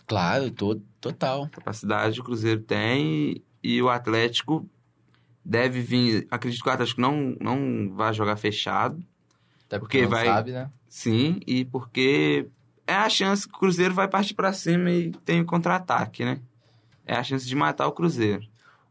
Claro, 0.07 0.49
to- 0.51 0.81
total. 0.99 1.47
Capacidade 1.49 2.19
o 2.19 2.23
Cruzeiro 2.23 2.61
tem 2.61 3.41
e, 3.63 3.81
o 3.81 3.89
Atlético 3.89 4.67
deve 5.43 5.81
vir. 5.81 6.27
Acredito 6.31 6.63
que 6.63 6.69
o 6.69 6.71
Atlético 6.71 7.01
não, 7.01 7.35
não 7.39 7.93
vai 7.93 8.13
jogar 8.13 8.35
fechado, 8.37 9.03
Até 9.67 9.79
Porque 9.79 9.99
porque 9.99 10.09
vai- 10.09 10.25
sabe, 10.25 10.51
né? 10.51 10.69
sim, 10.87 11.39
e 11.47 11.63
porque 11.65 12.47
é 12.85 12.93
a 12.93 13.09
chance 13.09 13.47
que 13.47 13.55
o 13.55 13.59
Cruzeiro 13.59 13.93
vai 13.93 14.07
partir 14.07 14.33
para 14.33 14.51
cima 14.53 14.91
e 14.91 15.11
tem 15.25 15.39
o 15.41 15.45
contra-ataque, 15.45 16.25
né? 16.25 16.39
É 17.05 17.15
a 17.15 17.23
chance 17.23 17.45
de 17.47 17.55
matar 17.55 17.87
o 17.87 17.91
Cruzeiro. 17.93 18.43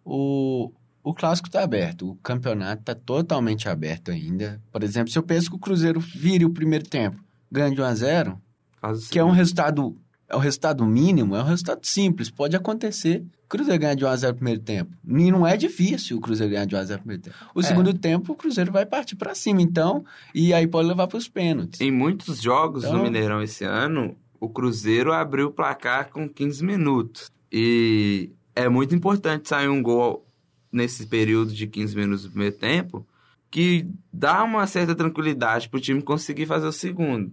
O, 0.04 0.72
o 1.02 1.12
clássico 1.14 1.50
tá 1.50 1.62
aberto, 1.62 2.10
o 2.10 2.14
campeonato 2.16 2.82
tá 2.82 2.94
totalmente 2.94 3.68
aberto 3.68 4.10
ainda. 4.10 4.60
Por 4.72 4.82
exemplo, 4.82 5.10
se 5.12 5.18
eu 5.18 5.22
penso 5.22 5.50
que 5.50 5.56
o 5.56 5.60
Cruzeiro 5.60 6.00
vire 6.00 6.44
o 6.46 6.50
primeiro 6.50 6.88
tempo, 6.88 7.22
ganha 7.52 7.74
de 7.74 7.80
1 7.80 7.84
a 7.84 7.94
0 7.94 8.40
Faz 8.80 9.06
o 9.06 9.10
que 9.10 9.18
é 9.18 9.24
um 9.24 9.30
resultado, 9.30 9.96
é 10.28 10.36
um 10.36 10.40
resultado 10.40 10.84
mínimo, 10.86 11.36
é 11.36 11.40
um 11.42 11.46
resultado 11.46 11.80
simples, 11.84 12.30
pode 12.30 12.56
acontecer. 12.56 13.24
O 13.44 13.48
Cruzeiro 13.50 13.80
ganhar 13.80 13.94
de 13.94 14.04
1 14.04 14.08
a 14.08 14.16
0 14.16 14.32
no 14.32 14.36
primeiro 14.36 14.60
tempo. 14.60 14.92
E 15.06 15.30
não 15.32 15.44
é 15.46 15.56
difícil 15.56 16.16
o 16.16 16.20
Cruzeiro 16.20 16.52
ganhar 16.52 16.64
de 16.66 16.74
1 16.76 16.78
a 16.78 16.84
0 16.84 16.98
no 16.98 17.02
primeiro 17.02 17.22
tempo. 17.24 17.36
O 17.54 17.60
É. 17.60 17.62
segundo 17.64 17.92
tempo, 17.92 18.32
o 18.32 18.36
Cruzeiro 18.36 18.70
vai 18.72 18.86
partir 18.86 19.16
para 19.16 19.34
cima, 19.34 19.60
então, 19.60 20.04
e 20.34 20.54
aí 20.54 20.66
pode 20.68 20.86
levar 20.88 21.08
para 21.08 21.18
os 21.18 21.28
pênaltis. 21.28 21.80
Em 21.80 21.90
muitos 21.90 22.40
jogos 22.40 22.84
Então- 22.84 22.98
do 22.98 23.02
Mineirão 23.02 23.42
esse 23.42 23.64
ano, 23.64 24.16
o 24.38 24.48
Cruzeiro 24.48 25.12
abriu 25.12 25.48
o 25.48 25.50
placar 25.52 26.10
com 26.10 26.28
15 26.28 26.64
minutos. 26.64 27.30
E 27.52 28.30
é 28.54 28.68
muito 28.68 28.94
importante 28.94 29.48
sair 29.48 29.68
um 29.68 29.82
gol 29.82 30.24
nesse 30.72 31.04
período 31.06 31.52
de 31.52 31.66
15 31.66 31.96
minutos 31.96 32.22
do 32.22 32.30
primeiro 32.30 32.54
tempo, 32.56 33.04
que 33.50 33.84
dá 34.12 34.44
uma 34.44 34.64
certa 34.68 34.94
tranquilidade 34.94 35.68
para 35.68 35.78
o 35.78 35.80
time 35.80 36.00
conseguir 36.00 36.46
fazer 36.46 36.68
o 36.68 36.72
segundo. 36.72 37.32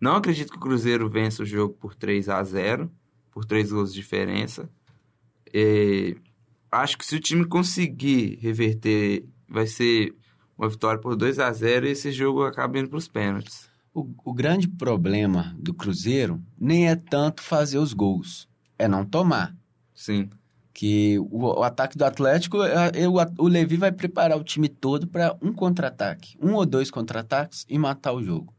Não 0.00 0.16
acredito 0.16 0.50
que 0.50 0.56
o 0.56 0.60
Cruzeiro 0.60 1.08
vença 1.08 1.42
o 1.42 1.46
jogo 1.46 1.74
por 1.74 1.94
3 1.94 2.28
a 2.28 2.42
0 2.42 2.90
por 3.30 3.44
3 3.44 3.72
gols 3.72 3.92
de 3.92 4.00
diferença. 4.00 4.68
E 5.52 6.16
acho 6.70 6.96
que 6.98 7.06
se 7.06 7.16
o 7.16 7.20
time 7.20 7.44
conseguir 7.46 8.38
reverter, 8.40 9.24
vai 9.48 9.66
ser 9.66 10.14
uma 10.56 10.68
vitória 10.68 11.00
por 11.00 11.16
2 11.16 11.38
a 11.38 11.52
0 11.52 11.86
e 11.86 11.90
esse 11.90 12.12
jogo 12.12 12.42
acaba 12.44 12.78
indo 12.78 12.88
para 12.88 12.98
os 12.98 13.08
pênaltis. 13.08 13.68
O, 13.92 14.08
o 14.24 14.32
grande 14.32 14.68
problema 14.68 15.54
do 15.58 15.72
Cruzeiro 15.72 16.42
nem 16.58 16.88
é 16.88 16.96
tanto 16.96 17.42
fazer 17.42 17.78
os 17.78 17.92
gols, 17.92 18.48
é 18.78 18.88
não 18.88 19.04
tomar. 19.04 19.56
Sim. 19.94 20.28
Que 20.72 21.16
o, 21.20 21.58
o 21.58 21.62
ataque 21.62 21.96
do 21.96 22.04
Atlético, 22.04 22.60
é- 22.64 23.02
é 23.02 23.08
o, 23.08 23.14
o 23.38 23.46
Levi 23.48 23.76
vai 23.76 23.92
preparar 23.92 24.36
o 24.36 24.42
time 24.42 24.68
todo 24.68 25.06
para 25.06 25.36
um 25.40 25.52
contra-ataque, 25.52 26.36
um 26.42 26.54
ou 26.54 26.66
dois 26.66 26.90
contra-ataques 26.90 27.64
e 27.68 27.78
matar 27.78 28.12
o 28.12 28.22
jogo. 28.22 28.52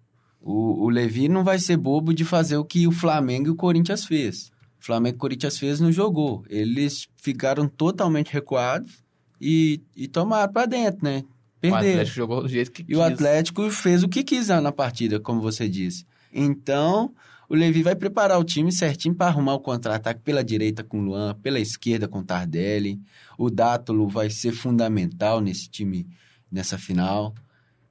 O, 0.48 0.86
o 0.86 0.90
Levi 0.90 1.28
não 1.28 1.44
vai 1.44 1.58
ser 1.58 1.76
bobo 1.76 2.14
de 2.14 2.24
fazer 2.24 2.56
o 2.56 2.64
que 2.64 2.88
o 2.88 2.92
Flamengo 2.92 3.48
e 3.48 3.50
o 3.50 3.56
Corinthians 3.56 4.06
fez. 4.06 4.52
O 4.80 4.86
Flamengo 4.86 5.16
e 5.16 5.18
o 5.18 5.20
Corinthians 5.20 5.58
fez 5.58 5.80
não 5.80 5.92
jogou. 5.92 6.46
Eles 6.48 7.08
ficaram 7.16 7.68
totalmente 7.68 8.32
recuados 8.32 9.04
e, 9.42 9.82
e 9.96 10.08
tomaram 10.08 10.54
para 10.54 10.68
dentro, 10.68 11.04
né? 11.04 11.24
O 11.58 11.62
Perderam. 11.62 11.90
Atlético 11.90 12.16
jogou 12.16 12.42
do 12.44 12.48
jeito 12.48 12.72
que 12.72 12.84
E 12.84 12.86
quis. 12.86 12.98
o 12.98 13.02
Atlético 13.02 13.72
fez 13.72 14.04
o 14.04 14.08
que 14.08 14.24
quis 14.24 14.50
na 14.50 14.72
partida, 14.72 15.20
como 15.20 15.42
você 15.42 15.68
disse. 15.68 16.06
Então, 16.32 17.12
o 17.50 17.56
Levi 17.56 17.82
vai 17.82 17.96
preparar 17.96 18.40
o 18.40 18.44
time 18.44 18.72
certinho 18.72 19.16
para 19.16 19.26
arrumar 19.28 19.56
o 19.56 19.60
contra-ataque 19.60 20.22
pela 20.22 20.44
direita 20.44 20.84
com 20.84 21.00
o 21.00 21.04
Luan, 21.04 21.34
pela 21.42 21.60
esquerda 21.60 22.08
com 22.08 22.20
o 22.20 22.24
Tardelli. 22.24 23.02
O 23.36 23.50
Dátulo 23.50 24.08
vai 24.08 24.30
ser 24.30 24.52
fundamental 24.52 25.42
nesse 25.42 25.68
time, 25.68 26.08
nessa 26.52 26.78
final. 26.78 27.34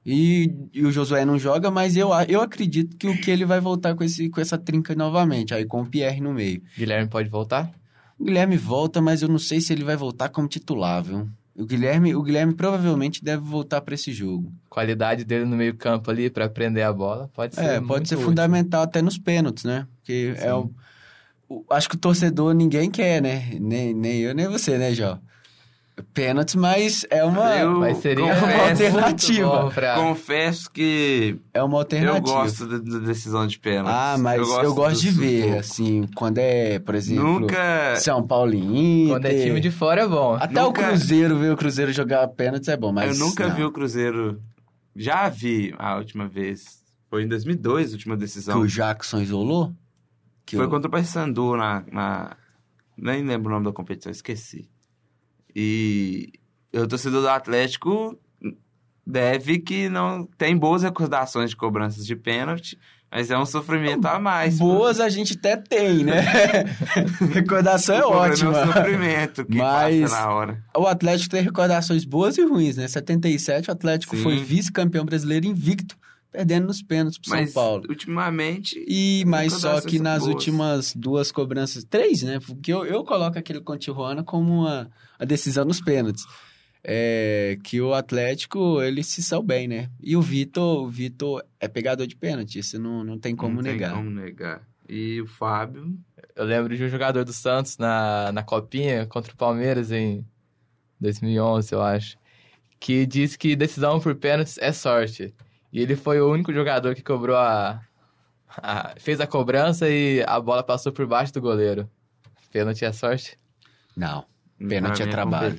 E, 0.05 0.53
e 0.73 0.83
o 0.85 0.91
Josué 0.91 1.25
não 1.25 1.39
joga, 1.39 1.71
mas 1.71 1.97
eu, 1.97 2.09
eu 2.27 2.41
acredito 2.41 2.95
que 2.95 3.07
o 3.07 3.17
que 3.19 3.31
ele 3.31 3.43
vai 3.45 3.59
voltar 3.59 3.95
com, 3.95 4.03
esse, 4.03 4.29
com 4.29 4.39
essa 4.39 4.57
trinca 4.57 4.93
novamente, 4.93 5.53
aí 5.53 5.65
com 5.65 5.81
o 5.81 5.85
Pierre 5.85 6.21
no 6.21 6.31
meio. 6.33 6.61
Guilherme 6.77 7.09
pode 7.09 7.27
voltar? 7.27 7.71
O 8.19 8.23
Guilherme 8.23 8.55
volta, 8.55 9.01
mas 9.01 9.21
eu 9.23 9.27
não 9.27 9.39
sei 9.39 9.59
se 9.59 9.73
ele 9.73 9.83
vai 9.83 9.97
voltar 9.97 10.29
como 10.29 10.47
titular, 10.47 11.03
viu? 11.03 11.27
O 11.57 11.65
Guilherme, 11.65 12.13
o 12.15 12.21
Guilherme 12.21 12.53
provavelmente 12.53 13.23
deve 13.23 13.41
voltar 13.43 13.81
para 13.81 13.95
esse 13.95 14.11
jogo. 14.11 14.51
Qualidade 14.69 15.23
dele 15.23 15.45
no 15.45 15.55
meio 15.55 15.73
campo 15.75 16.11
ali 16.11 16.29
pra 16.29 16.47
prender 16.49 16.83
a 16.85 16.93
bola 16.93 17.29
pode 17.33 17.55
ser 17.55 17.61
É, 17.65 17.81
pode 17.81 18.07
ser 18.07 18.15
útil. 18.15 18.27
fundamental 18.27 18.83
até 18.83 19.01
nos 19.01 19.17
pênaltis, 19.17 19.63
né? 19.63 19.87
Porque 19.97 20.33
é 20.37 20.53
o, 20.53 20.69
o- 21.49 21.65
Acho 21.71 21.89
que 21.89 21.95
o 21.95 21.99
torcedor 21.99 22.53
ninguém 22.53 22.91
quer, 22.91 23.21
né? 23.21 23.57
Nem, 23.59 23.93
nem 23.93 24.19
eu, 24.21 24.35
nem 24.35 24.47
você, 24.49 24.77
né, 24.77 24.93
Jó? 24.93 25.17
Pênaltis, 26.13 26.55
mas 26.55 27.05
é 27.09 27.23
uma, 27.23 27.55
Eu 27.55 27.79
Mas 27.79 27.97
seria 27.99 28.25
confesso, 28.35 28.45
uma 28.45 28.69
alternativa. 28.69 29.71
pra- 29.73 29.95
confesso 29.95 30.69
que 30.69 31.37
é 31.53 31.63
uma 31.63 31.77
alternativa. 31.77 32.17
eu 32.17 32.21
gosto 32.21 32.67
da, 32.67 32.77
da 32.99 33.05
decisão 33.05 33.47
de 33.47 33.57
pênalti. 33.57 33.93
Ah, 33.95 34.17
mas 34.19 34.41
eu 34.41 34.73
gosto, 34.75 34.99
de 35.01 35.11
do 35.11 35.21
ver, 35.21 35.41
sufoco. 35.43 35.59
assim, 35.59 36.07
quando 36.13 36.37
é, 36.39 36.79
por 36.79 36.95
exemplo, 36.95 37.39
Nunca. 37.39 37.95
São 37.95 38.25
Paulo 38.27 38.53
Inter. 38.53 39.07
Quando 39.15 39.25
é 39.25 39.43
time 39.45 39.59
de 39.61 39.71
fora 39.71 40.01
é 40.01 40.07
bom. 40.07 40.33
Até 40.35 40.61
Nunca- 40.61 40.81
o 40.81 40.85
Cruzeiro, 40.89 41.37
ver 41.39 41.53
o 41.53 41.57
Cruzeiro 41.57 41.93
jogar 41.93 42.27
pênaltis 42.27 42.67
é 42.67 42.75
bom, 42.75 42.91
mas 42.91 43.17
eu 43.17 43.25
nunca 43.25 43.47
não. 43.47 43.55
vi 43.55 43.63
o 43.63 43.71
Cruzeiro. 43.71 44.41
Já 44.93 45.29
vi 45.29 45.73
a 45.77 45.95
última 45.95 46.27
vez. 46.27 46.83
Foi 47.09 47.23
em 47.23 47.27
2002, 47.29 47.91
a 47.91 47.93
última 47.93 48.15
Que 48.15 48.21
decisão. 48.21 48.59
o 48.59 48.67
Jackson 48.67 49.21
isolou? 49.21 49.73
Que 50.45 50.57
Foi 50.57 50.65
o- 50.65 50.69
contra 50.69 50.89
o 50.89 50.91
Paysandu 50.91 51.55
na, 51.55 51.83
na. 51.89 52.35
Nem 52.97 53.23
lembro 53.25 53.49
o 53.49 53.53
nome 53.53 53.65
da 53.65 53.71
competição, 53.71 54.11
esqueci. 54.11 54.69
E 55.55 56.33
o 56.73 56.85
torcedor 56.87 57.21
do 57.21 57.29
Atlético 57.29 58.19
deve 59.05 59.59
que 59.59 59.87
não 59.87 60.27
tem 60.37 60.57
boas 60.57 60.83
recordações 60.83 61.51
de 61.51 61.55
cobranças 61.55 62.05
de 62.05 62.15
pênalti, 62.15 62.77
mas 63.11 63.31
é 63.31 63.37
um 63.37 63.45
sofrimento 63.45 64.05
a 64.07 64.19
mais. 64.19 64.57
Boas 64.57 64.99
a 64.99 65.07
gente 65.07 65.33
até 65.37 65.55
tem, 65.55 66.03
né? 66.03 66.21
Recordação 67.33 67.95
é 67.95 68.05
ótima. 68.05 68.57
É 68.57 68.63
o 68.63 68.73
sofrimento 68.73 69.45
que 69.45 69.57
Mas- 69.57 70.01
passa 70.11 70.19
na 70.25 70.33
hora. 70.33 70.63
O 70.75 70.85
Atlético 70.87 71.29
tem 71.29 71.41
recordações 71.41 72.03
boas 72.03 72.37
e 72.37 72.43
ruins, 72.43 72.75
né? 72.75 72.87
77, 72.87 73.69
o 73.69 73.71
Atlético 73.71 74.17
Sim. 74.17 74.23
foi 74.23 74.37
vice-campeão 74.39 75.05
brasileiro 75.05 75.45
invicto, 75.45 75.95
perdendo 76.35 76.67
nos 76.67 76.81
pênaltis 76.81 77.17
pro 77.17 77.31
Mas 77.31 77.51
São 77.51 77.63
Paulo. 77.63 77.85
ultimamente. 77.87 78.83
E 78.87 79.23
mas 79.25 79.53
só 79.53 79.79
que 79.79 79.99
nas 79.99 80.23
boas. 80.23 80.33
últimas 80.33 80.93
duas 80.93 81.31
cobranças, 81.31 81.85
três, 81.85 82.23
né? 82.23 82.39
Porque 82.45 82.73
eu, 82.73 82.85
eu 82.85 83.03
coloco 83.05 83.39
aquele 83.39 83.61
com 83.61 83.73
o 83.73 83.77
Tijuana 83.77 84.21
como 84.21 84.61
uma, 84.61 84.91
a 85.17 85.23
decisão 85.23 85.63
nos 85.63 85.79
pênaltis. 85.79 86.25
É, 86.83 87.57
que 87.63 87.81
o 87.81 87.95
Atlético, 87.95 88.79
ele 88.81 89.01
se 89.01 89.23
saiu 89.23 89.41
bem, 89.41 89.67
né? 89.67 89.89
E 89.99 90.15
o 90.15 90.21
Vitor, 90.21 90.83
o 90.83 90.89
Vitor 90.89 91.43
é 91.59 91.67
pegador 91.67 92.05
de 92.05 92.15
pênalti, 92.15 92.59
isso 92.59 92.77
não, 92.77 93.03
não 93.03 93.17
tem 93.17 93.35
como 93.35 93.55
não 93.55 93.61
negar. 93.63 93.93
Tem 93.93 93.97
como 93.97 94.11
negar. 94.11 94.61
E 94.87 95.19
o 95.19 95.25
Fábio. 95.25 95.97
Eu 96.35 96.45
lembro 96.45 96.77
de 96.77 96.83
um 96.83 96.89
jogador 96.89 97.23
do 97.23 97.33
Santos 97.33 97.79
na, 97.79 98.31
na 98.31 98.43
Copinha 98.43 99.07
contra 99.07 99.33
o 99.33 99.37
Palmeiras 99.37 99.91
em 99.91 100.23
2011, 100.99 101.73
eu 101.73 101.81
acho, 101.81 102.17
que 102.79 103.05
disse 103.07 103.35
que 103.35 103.55
decisão 103.55 103.99
por 103.99 104.13
pênaltis 104.13 104.59
é 104.59 104.71
sorte. 104.71 105.33
E 105.75 105.81
ele 105.81 105.97
foi 105.97 106.21
o 106.21 106.31
único 106.31 106.53
jogador 106.53 106.95
que 106.95 107.03
cobrou 107.03 107.35
a, 107.35 107.81
a 108.47 108.93
fez 108.97 109.19
a 109.19 109.27
cobrança 109.27 109.89
e 109.89 110.23
a 110.25 110.39
bola 110.39 110.63
passou 110.63 110.89
por 110.93 111.05
baixo 111.05 111.33
do 111.33 111.41
goleiro. 111.41 111.89
Pênalti 112.49 112.85
é 112.85 112.93
sorte? 112.93 113.37
Não. 113.93 114.23
Pênalti 114.57 114.99
na 114.99 115.03
é 115.03 115.05
minha 115.07 115.11
trabalho. 115.17 115.57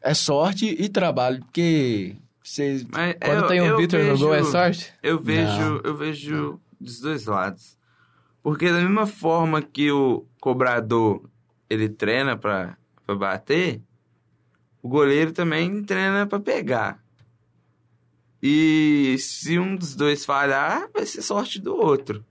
É 0.00 0.14
sorte 0.14 0.66
e 0.78 0.88
trabalho, 0.88 1.40
porque 1.40 2.14
vocês. 2.40 2.84
Mas 2.84 3.16
Quando 3.20 3.42
eu- 3.42 3.46
tem 3.48 3.60
um 3.62 3.76
Vitor 3.76 4.04
no 4.04 4.16
gol 4.16 4.32
é 4.32 4.44
sorte? 4.44 4.92
Eu 5.02 5.18
vejo, 5.18 5.60
Não. 5.60 5.80
eu 5.82 5.96
vejo 5.96 6.60
dos 6.80 7.00
dois 7.00 7.26
lados. 7.26 7.76
Porque 8.44 8.70
da 8.70 8.78
mesma 8.78 9.06
forma 9.06 9.60
que 9.60 9.90
o 9.90 10.24
cobrador 10.40 11.28
ele 11.68 11.88
treina 11.88 12.36
pra 12.36 12.76
bater, 13.08 13.80
o 14.80 14.88
goleiro 14.88 15.32
também 15.32 15.82
treina 15.82 16.28
pra 16.28 16.38
pegar. 16.38 17.01
E 18.42 19.16
se 19.18 19.58
um 19.58 19.76
dos 19.76 19.94
dois 19.94 20.24
falhar, 20.24 20.88
vai 20.92 21.06
ser 21.06 21.22
sorte 21.22 21.60
do 21.60 21.76
outro. 21.76 22.24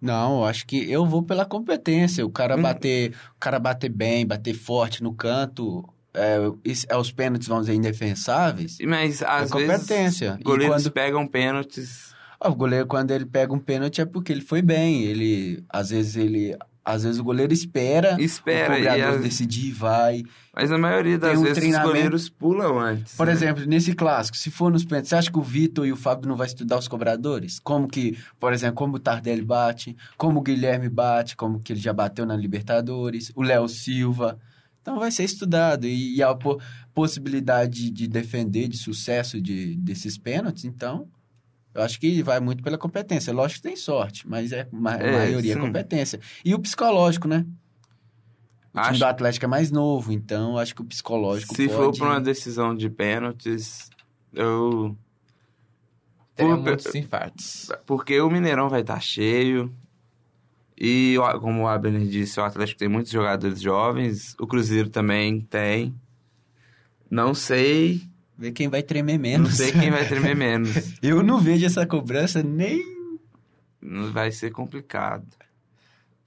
Não, 0.00 0.44
acho 0.44 0.66
que 0.66 0.90
eu 0.90 1.06
vou 1.06 1.22
pela 1.22 1.44
competência. 1.44 2.26
O 2.26 2.30
cara 2.30 2.56
Hum. 2.56 2.62
bater, 2.62 3.12
o 3.36 3.38
cara 3.40 3.58
bater 3.58 3.88
bem, 3.88 4.26
bater 4.26 4.52
forte 4.52 5.02
no 5.02 5.14
canto, 5.14 5.88
é, 6.12 6.38
é, 6.88 6.96
os 6.96 7.12
pênaltis 7.12 7.46
vão 7.48 7.62
ser 7.64 7.74
indefensáveis. 7.74 8.78
Mas 8.82 9.22
É 9.22 9.26
às 9.26 9.50
competência. 9.50 10.30
vezes 10.32 10.42
goleiros 10.44 10.82
quando 10.82 10.92
pegam 10.92 11.26
pênaltis. 11.26 12.12
Ah, 12.40 12.50
o 12.50 12.54
goleiro 12.56 12.86
quando 12.86 13.12
ele 13.12 13.24
pega 13.24 13.52
um 13.54 13.58
pênalti 13.60 14.00
é 14.00 14.04
porque 14.04 14.32
ele 14.32 14.40
foi 14.40 14.60
bem. 14.60 15.02
Ele 15.04 15.62
às 15.68 15.90
vezes 15.90 16.16
ele 16.16 16.56
às 16.84 17.04
vezes 17.04 17.20
o 17.20 17.24
goleiro 17.24 17.52
espera, 17.52 18.16
Espera, 18.20 18.74
o 18.74 18.78
e 18.78 18.82
cobrador 18.84 19.14
as- 19.16 19.22
decidir 19.22 19.66
e 19.68 19.72
vai. 19.72 20.22
mas 20.54 20.68
na 20.70 20.78
maioria 20.78 21.16
das 21.18 21.38
um 21.38 21.42
vezes 21.42 21.58
treinamento. 21.58 21.86
os 21.88 21.94
goleiros 21.94 22.28
pulam 22.28 22.78
antes. 22.78 23.14
Por 23.16 23.26
né? 23.26 23.32
exemplo, 23.32 23.64
nesse 23.66 23.94
clássico, 23.94 24.36
se 24.36 24.50
for 24.50 24.70
nos 24.72 24.84
pênaltis, 24.84 25.10
você 25.10 25.14
acha 25.16 25.30
que 25.30 25.38
o 25.38 25.42
Vitor 25.42 25.86
e 25.86 25.92
o 25.92 25.96
Fábio 25.96 26.28
não 26.28 26.36
vai 26.36 26.46
estudar 26.48 26.78
os 26.78 26.88
cobradores? 26.88 27.60
Como 27.60 27.86
que, 27.86 28.18
por 28.40 28.52
exemplo, 28.52 28.74
como 28.76 28.96
o 28.96 28.98
Tardelli 28.98 29.42
bate, 29.44 29.96
como 30.16 30.40
o 30.40 30.42
Guilherme 30.42 30.88
bate, 30.88 31.36
como 31.36 31.60
que 31.60 31.72
ele 31.72 31.80
já 31.80 31.92
bateu 31.92 32.26
na 32.26 32.36
Libertadores, 32.36 33.30
o 33.36 33.42
Léo 33.42 33.68
Silva. 33.68 34.38
Então 34.80 34.98
vai 34.98 35.12
ser 35.12 35.22
estudado. 35.24 35.86
E, 35.86 36.16
e 36.16 36.22
a 36.22 36.34
po- 36.34 36.60
possibilidade 36.92 37.90
de 37.90 38.06
defender 38.08 38.68
de 38.68 38.76
sucesso 38.76 39.40
de, 39.40 39.76
desses 39.76 40.16
pênaltis, 40.18 40.64
então, 40.64 41.06
eu 41.74 41.82
acho 41.82 41.98
que 42.00 42.22
vai 42.22 42.38
muito 42.40 42.62
pela 42.62 42.76
competência. 42.78 43.32
Lógico 43.32 43.62
que 43.62 43.68
tem 43.68 43.76
sorte, 43.76 44.28
mas 44.28 44.52
é 44.52 44.68
ma- 44.72 44.94
a 44.94 44.98
É, 45.02 45.12
maioria 45.12 45.52
é 45.52 45.54
sim. 45.54 45.60
competência. 45.60 46.20
E 46.44 46.54
o 46.54 46.58
psicológico, 46.58 47.26
né? 47.28 47.46
O 48.74 48.80
time 48.80 48.90
Acho- 48.90 48.98
do 49.00 49.04
Atlético 49.04 49.44
é 49.44 49.48
mais 49.48 49.70
novo, 49.70 50.12
então 50.12 50.52
eu 50.52 50.58
acho 50.58 50.74
que 50.74 50.80
o 50.80 50.84
psicológico 50.84 51.54
Se 51.54 51.68
for 51.68 51.86
pode... 51.86 51.98
pra 51.98 52.08
uma 52.08 52.20
decisão 52.20 52.74
de 52.74 52.88
pênaltis, 52.88 53.90
eu 54.32 54.96
Teria 56.34 56.54
Por- 56.56 56.62
muitos 56.62 56.94
infartos. 56.94 57.70
Porque 57.84 58.18
o 58.20 58.30
Mineirão 58.30 58.68
vai 58.70 58.80
estar 58.80 58.98
cheio. 59.00 59.70
E, 60.80 61.14
como 61.40 61.62
o 61.64 61.68
Abner 61.68 62.06
disse, 62.06 62.40
o 62.40 62.42
Atlético 62.44 62.78
tem 62.78 62.88
muitos 62.88 63.12
jogadores 63.12 63.60
jovens. 63.60 64.34
O 64.40 64.46
Cruzeiro 64.46 64.88
também 64.88 65.42
tem. 65.42 65.94
Não 67.10 67.34
sei. 67.34 68.00
Ver 68.42 68.50
quem 68.50 68.66
vai 68.66 68.82
tremer 68.82 69.20
menos. 69.20 69.50
Não 69.50 69.56
sei 69.56 69.70
quem 69.70 69.88
vai 69.88 70.04
tremer 70.04 70.34
menos. 70.34 70.94
Eu 71.00 71.22
não 71.22 71.38
vejo 71.38 71.64
essa 71.64 71.86
cobrança 71.86 72.42
nem. 72.42 72.82
Não 73.80 74.10
Vai 74.10 74.32
ser 74.32 74.50
complicado. 74.50 75.28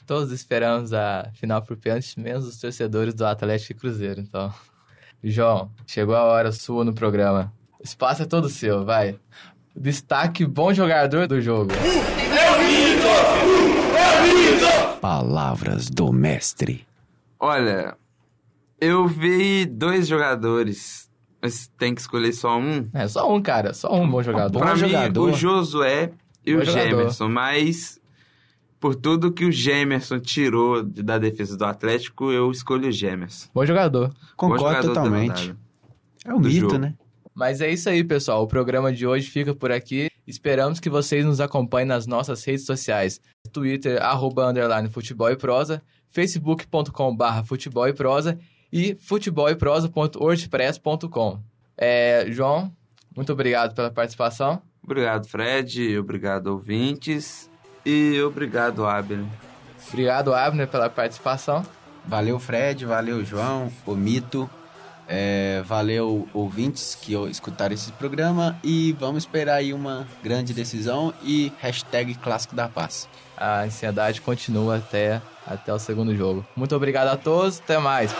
Todos 0.07 0.31
esperamos 0.31 0.93
a 0.93 1.29
final 1.33 1.61
por 1.61 1.75
pênalti, 1.75 2.17
menos 2.17 2.47
os 2.47 2.57
torcedores 2.57 3.13
do 3.13 3.25
Atlético 3.25 3.73
e 3.73 3.75
Cruzeiro, 3.75 4.21
então. 4.21 4.53
João, 5.21 5.69
chegou 5.85 6.15
a 6.15 6.23
hora 6.23 6.53
sua 6.53 6.85
no 6.85 6.93
programa. 6.93 7.51
O 7.77 7.83
espaço 7.83 8.21
é 8.21 8.25
todo 8.25 8.47
seu, 8.47 8.85
vai. 8.85 9.19
Destaque 9.75 10.45
bom 10.45 10.73
jogador 10.73 11.27
do 11.27 11.41
jogo. 11.41 11.73
Palavras 15.01 15.89
do 15.89 16.13
mestre. 16.13 16.87
Olha, 17.37 17.97
eu 18.79 19.05
vi 19.05 19.65
dois 19.65 20.07
jogadores. 20.07 21.05
Mas 21.45 21.67
tem 21.77 21.93
que 21.93 22.01
escolher 22.01 22.33
só 22.33 22.57
um. 22.57 22.87
É, 22.93 23.07
só 23.07 23.31
um, 23.33 23.41
cara. 23.41 23.73
Só 23.73 23.93
um 23.93 24.09
bom 24.09 24.23
jogador. 24.23 24.51
Bom 24.51 24.59
pra 24.59 24.75
jogador. 24.75 25.27
mim, 25.27 25.31
o 25.31 25.35
Josué 25.37 26.11
e 26.45 26.53
Bom 26.55 26.61
o 26.61 26.65
jogador. 26.65 26.89
Gemerson. 26.89 27.29
Mas, 27.29 27.99
por 28.79 28.95
tudo 28.95 29.31
que 29.31 29.45
o 29.45 29.51
Gemerson 29.51 30.19
tirou 30.19 30.81
de- 30.83 31.03
da 31.03 31.17
defesa 31.17 31.55
do 31.55 31.65
Atlético, 31.65 32.31
eu 32.31 32.49
escolho 32.51 32.89
o 32.89 32.91
Gemerson. 32.91 33.47
Bom 33.53 33.65
jogador. 33.65 34.07
Bom 34.09 34.15
Concordo 34.35 34.63
jogador 34.63 34.87
da 34.87 34.93
totalmente. 34.93 35.41
rodada. 35.47 35.57
É 36.25 36.33
um 36.33 36.39
mito, 36.39 36.59
jogo. 36.61 36.77
né? 36.79 36.95
Mas 37.33 37.61
é 37.61 37.69
isso 37.71 37.89
aí, 37.89 38.03
pessoal. 38.03 38.41
O 38.43 38.47
programa 38.47 38.91
de 38.93 39.05
hoje 39.05 39.29
fica 39.29 39.53
por 39.53 39.71
aqui. 39.71 40.09
Esperamos 40.25 40.79
que 40.79 40.89
vocês 40.89 41.23
nos 41.25 41.39
acompanhem 41.39 41.87
nas 41.87 42.07
nossas 42.07 42.43
redes 42.43 42.65
sociais. 42.65 43.19
Twitter, 43.51 44.01
arroba, 44.01 44.47
underline, 44.49 44.89
futebol 44.89 45.29
e 45.29 45.35
prosa, 45.35 45.83
facebook.com 46.07 47.15
barra 47.15 47.43
futebol 47.43 47.87
e 47.87 47.93
prosa 47.93 48.39
e 48.71 48.95
futeboleprosa.wordpress.com. 48.95 51.39
É, 51.77 52.25
João, 52.29 52.71
muito 53.15 53.33
obrigado 53.33 53.73
pela 53.73 53.89
participação. 53.91 54.61
Obrigado, 54.83 55.27
Fred. 55.27 55.97
Obrigado, 55.97 56.47
ouvintes. 56.47 57.49
E 57.85 58.21
obrigado, 58.21 58.85
Abner. 58.85 59.25
Obrigado, 59.87 60.33
Abner, 60.33 60.67
pela 60.67 60.89
participação. 60.89 61.65
Valeu, 62.05 62.39
Fred. 62.39 62.85
Valeu, 62.85 63.23
João. 63.23 63.71
O 63.85 63.95
mito. 63.95 64.49
É, 65.07 65.61
valeu, 65.65 66.27
ouvintes 66.33 66.97
que 66.99 67.13
escutaram 67.29 67.73
esse 67.73 67.91
programa. 67.93 68.57
E 68.63 68.93
vamos 68.99 69.23
esperar 69.23 69.55
aí 69.55 69.73
uma 69.73 70.07
grande 70.23 70.53
decisão 70.53 71.13
e 71.23 71.51
hashtag 71.59 72.15
Clássico 72.15 72.55
da 72.55 72.67
Paz. 72.67 73.07
A 73.37 73.61
ansiedade 73.61 74.21
continua 74.21 74.77
até, 74.77 75.21
até 75.45 75.73
o 75.73 75.79
segundo 75.79 76.15
jogo. 76.15 76.45
Muito 76.55 76.75
obrigado 76.75 77.09
a 77.09 77.17
todos. 77.17 77.59
Até 77.59 77.77
mais. 77.77 78.13